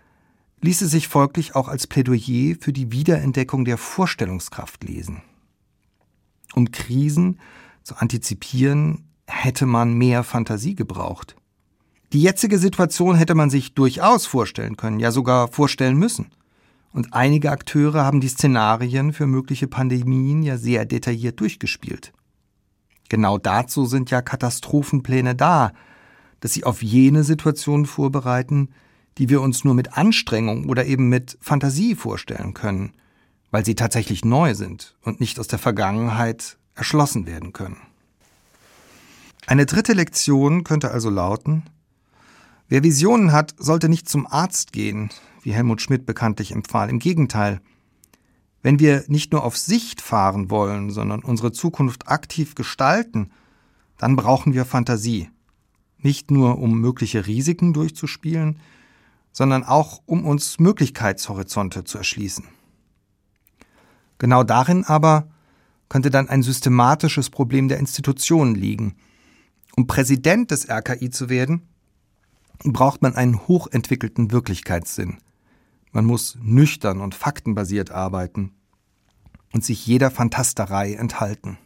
ließe 0.62 0.88
sich 0.88 1.06
folglich 1.06 1.54
auch 1.54 1.68
als 1.68 1.86
Plädoyer 1.86 2.56
für 2.58 2.72
die 2.72 2.90
Wiederentdeckung 2.90 3.64
der 3.64 3.78
Vorstellungskraft 3.78 4.82
lesen. 4.82 5.22
Um 6.54 6.72
Krisen 6.72 7.38
zu 7.84 7.94
antizipieren, 7.94 9.04
hätte 9.28 9.64
man 9.64 9.94
mehr 9.94 10.24
Fantasie 10.24 10.74
gebraucht. 10.74 11.36
Die 12.12 12.22
jetzige 12.22 12.58
Situation 12.58 13.14
hätte 13.14 13.36
man 13.36 13.48
sich 13.48 13.74
durchaus 13.74 14.26
vorstellen 14.26 14.76
können, 14.76 14.98
ja 14.98 15.12
sogar 15.12 15.46
vorstellen 15.46 15.96
müssen. 15.96 16.32
Und 16.96 17.12
einige 17.12 17.50
Akteure 17.50 18.06
haben 18.06 18.22
die 18.22 18.28
Szenarien 18.28 19.12
für 19.12 19.26
mögliche 19.26 19.68
Pandemien 19.68 20.42
ja 20.42 20.56
sehr 20.56 20.86
detailliert 20.86 21.38
durchgespielt. 21.38 22.14
Genau 23.10 23.36
dazu 23.36 23.84
sind 23.84 24.10
ja 24.10 24.22
Katastrophenpläne 24.22 25.34
da, 25.34 25.72
dass 26.40 26.54
sie 26.54 26.64
auf 26.64 26.82
jene 26.82 27.22
Situationen 27.22 27.84
vorbereiten, 27.84 28.70
die 29.18 29.28
wir 29.28 29.42
uns 29.42 29.62
nur 29.62 29.74
mit 29.74 29.98
Anstrengung 29.98 30.70
oder 30.70 30.86
eben 30.86 31.10
mit 31.10 31.36
Fantasie 31.42 31.94
vorstellen 31.94 32.54
können, 32.54 32.94
weil 33.50 33.62
sie 33.62 33.74
tatsächlich 33.74 34.24
neu 34.24 34.54
sind 34.54 34.96
und 35.02 35.20
nicht 35.20 35.38
aus 35.38 35.48
der 35.48 35.58
Vergangenheit 35.58 36.56
erschlossen 36.74 37.26
werden 37.26 37.52
können. 37.52 37.76
Eine 39.46 39.66
dritte 39.66 39.92
Lektion 39.92 40.64
könnte 40.64 40.92
also 40.92 41.10
lauten, 41.10 41.64
Wer 42.68 42.82
Visionen 42.82 43.32
hat, 43.32 43.54
sollte 43.58 43.88
nicht 43.88 44.08
zum 44.08 44.26
Arzt 44.26 44.72
gehen, 44.72 45.10
wie 45.42 45.52
Helmut 45.52 45.80
Schmidt 45.80 46.04
bekanntlich 46.04 46.50
empfahl. 46.50 46.90
Im 46.90 46.98
Gegenteil. 46.98 47.60
Wenn 48.62 48.80
wir 48.80 49.04
nicht 49.06 49.32
nur 49.32 49.44
auf 49.44 49.56
Sicht 49.56 50.00
fahren 50.00 50.50
wollen, 50.50 50.90
sondern 50.90 51.22
unsere 51.22 51.52
Zukunft 51.52 52.08
aktiv 52.08 52.56
gestalten, 52.56 53.30
dann 53.98 54.16
brauchen 54.16 54.54
wir 54.54 54.64
Fantasie. 54.64 55.30
Nicht 55.98 56.32
nur, 56.32 56.58
um 56.58 56.80
mögliche 56.80 57.26
Risiken 57.26 57.72
durchzuspielen, 57.72 58.58
sondern 59.32 59.62
auch 59.62 60.02
um 60.06 60.26
uns 60.26 60.58
Möglichkeitshorizonte 60.58 61.84
zu 61.84 61.98
erschließen. 61.98 62.44
Genau 64.18 64.42
darin 64.42 64.84
aber 64.84 65.28
könnte 65.88 66.10
dann 66.10 66.28
ein 66.28 66.42
systematisches 66.42 67.30
Problem 67.30 67.68
der 67.68 67.78
Institutionen 67.78 68.56
liegen. 68.56 68.96
Um 69.76 69.86
Präsident 69.86 70.50
des 70.50 70.68
RKI 70.68 71.10
zu 71.10 71.28
werden, 71.28 71.68
braucht 72.64 73.02
man 73.02 73.14
einen 73.14 73.46
hochentwickelten 73.46 74.32
Wirklichkeitssinn. 74.32 75.18
Man 75.92 76.04
muss 76.04 76.36
nüchtern 76.40 77.00
und 77.00 77.14
faktenbasiert 77.14 77.90
arbeiten 77.90 78.52
und 79.52 79.64
sich 79.64 79.86
jeder 79.86 80.10
Fantasterei 80.10 80.94
enthalten. 80.94 81.58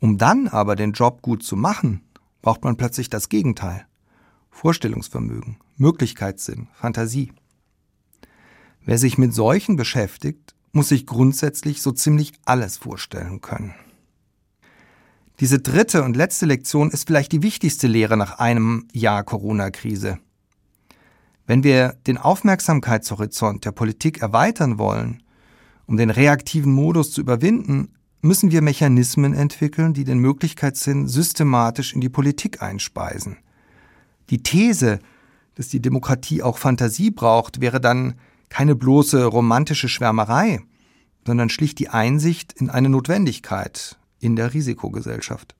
Um 0.00 0.18
dann 0.18 0.48
aber 0.48 0.76
den 0.76 0.92
Job 0.92 1.22
gut 1.22 1.42
zu 1.42 1.56
machen, 1.56 2.02
braucht 2.42 2.64
man 2.64 2.76
plötzlich 2.76 3.10
das 3.10 3.28
Gegenteil. 3.28 3.86
Vorstellungsvermögen, 4.50 5.58
Möglichkeitssinn, 5.76 6.68
Fantasie. 6.74 7.32
Wer 8.84 8.98
sich 8.98 9.18
mit 9.18 9.34
solchen 9.34 9.76
beschäftigt, 9.76 10.54
muss 10.72 10.88
sich 10.88 11.06
grundsätzlich 11.06 11.82
so 11.82 11.92
ziemlich 11.92 12.32
alles 12.44 12.78
vorstellen 12.78 13.40
können. 13.40 13.74
Diese 15.40 15.58
dritte 15.58 16.02
und 16.02 16.16
letzte 16.16 16.44
Lektion 16.44 16.90
ist 16.90 17.06
vielleicht 17.06 17.32
die 17.32 17.42
wichtigste 17.42 17.86
Lehre 17.86 18.18
nach 18.18 18.38
einem 18.38 18.86
Jahr 18.92 19.24
Corona-Krise. 19.24 20.18
Wenn 21.46 21.64
wir 21.64 21.96
den 22.06 22.18
Aufmerksamkeitshorizont 22.18 23.64
der 23.64 23.72
Politik 23.72 24.20
erweitern 24.20 24.78
wollen, 24.78 25.22
um 25.86 25.96
den 25.96 26.10
reaktiven 26.10 26.72
Modus 26.72 27.12
zu 27.12 27.22
überwinden, 27.22 27.94
müssen 28.20 28.50
wir 28.50 28.60
Mechanismen 28.60 29.32
entwickeln, 29.32 29.94
die 29.94 30.04
den 30.04 30.18
Möglichkeitssinn 30.18 31.08
systematisch 31.08 31.94
in 31.94 32.02
die 32.02 32.10
Politik 32.10 32.60
einspeisen. 32.60 33.38
Die 34.28 34.42
These, 34.42 34.98
dass 35.54 35.68
die 35.68 35.80
Demokratie 35.80 36.42
auch 36.42 36.58
Fantasie 36.58 37.10
braucht, 37.10 37.62
wäre 37.62 37.80
dann 37.80 38.14
keine 38.50 38.74
bloße 38.74 39.24
romantische 39.24 39.88
Schwärmerei, 39.88 40.60
sondern 41.26 41.48
schlicht 41.48 41.78
die 41.78 41.88
Einsicht 41.88 42.52
in 42.52 42.68
eine 42.68 42.90
Notwendigkeit 42.90 43.96
in 44.20 44.36
der 44.36 44.54
Risikogesellschaft. 44.54 45.56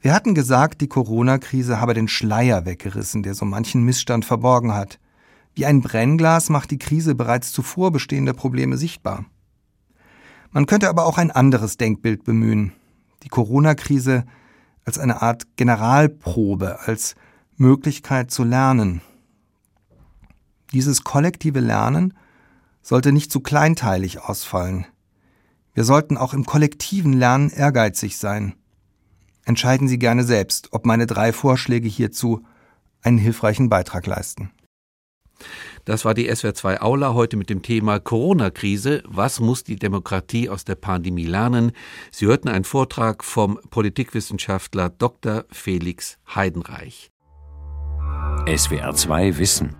Wir 0.00 0.14
hatten 0.14 0.34
gesagt, 0.34 0.80
die 0.80 0.88
Corona-Krise 0.88 1.80
habe 1.80 1.94
den 1.94 2.08
Schleier 2.08 2.64
weggerissen, 2.64 3.22
der 3.22 3.34
so 3.34 3.44
manchen 3.44 3.84
Missstand 3.84 4.24
verborgen 4.24 4.72
hat. 4.72 4.98
Wie 5.54 5.66
ein 5.66 5.82
Brennglas 5.82 6.48
macht 6.48 6.70
die 6.70 6.78
Krise 6.78 7.14
bereits 7.14 7.52
zuvor 7.52 7.92
bestehende 7.92 8.32
Probleme 8.32 8.78
sichtbar. 8.78 9.26
Man 10.52 10.66
könnte 10.66 10.88
aber 10.88 11.04
auch 11.04 11.18
ein 11.18 11.30
anderes 11.30 11.76
Denkbild 11.76 12.24
bemühen. 12.24 12.72
Die 13.22 13.28
Corona-Krise 13.28 14.24
als 14.84 14.98
eine 14.98 15.20
Art 15.20 15.56
Generalprobe, 15.56 16.80
als 16.86 17.14
Möglichkeit 17.56 18.30
zu 18.30 18.42
lernen. 18.42 19.02
Dieses 20.72 21.04
kollektive 21.04 21.60
Lernen 21.60 22.14
sollte 22.80 23.12
nicht 23.12 23.30
zu 23.30 23.40
kleinteilig 23.40 24.20
ausfallen. 24.20 24.86
Wir 25.74 25.84
sollten 25.84 26.16
auch 26.16 26.34
im 26.34 26.44
kollektiven 26.44 27.12
Lernen 27.12 27.50
ehrgeizig 27.50 28.16
sein. 28.16 28.54
Entscheiden 29.44 29.88
Sie 29.88 29.98
gerne 29.98 30.24
selbst, 30.24 30.68
ob 30.72 30.86
meine 30.86 31.06
drei 31.06 31.32
Vorschläge 31.32 31.88
hierzu 31.88 32.44
einen 33.02 33.18
hilfreichen 33.18 33.68
Beitrag 33.68 34.06
leisten. 34.06 34.50
Das 35.84 36.04
war 36.04 36.12
die 36.12 36.30
SWR2 36.30 36.82
Aula 36.82 37.14
heute 37.14 37.36
mit 37.36 37.48
dem 37.48 37.62
Thema 37.62 37.98
Corona-Krise. 37.98 39.02
Was 39.06 39.40
muss 39.40 39.64
die 39.64 39.76
Demokratie 39.76 40.50
aus 40.50 40.64
der 40.64 40.74
Pandemie 40.74 41.24
lernen? 41.24 41.72
Sie 42.10 42.26
hörten 42.26 42.48
einen 42.48 42.64
Vortrag 42.64 43.24
vom 43.24 43.58
Politikwissenschaftler 43.70 44.90
Dr. 44.90 45.44
Felix 45.50 46.18
Heidenreich. 46.34 47.10
SWR2 48.46 49.38
Wissen. 49.38 49.79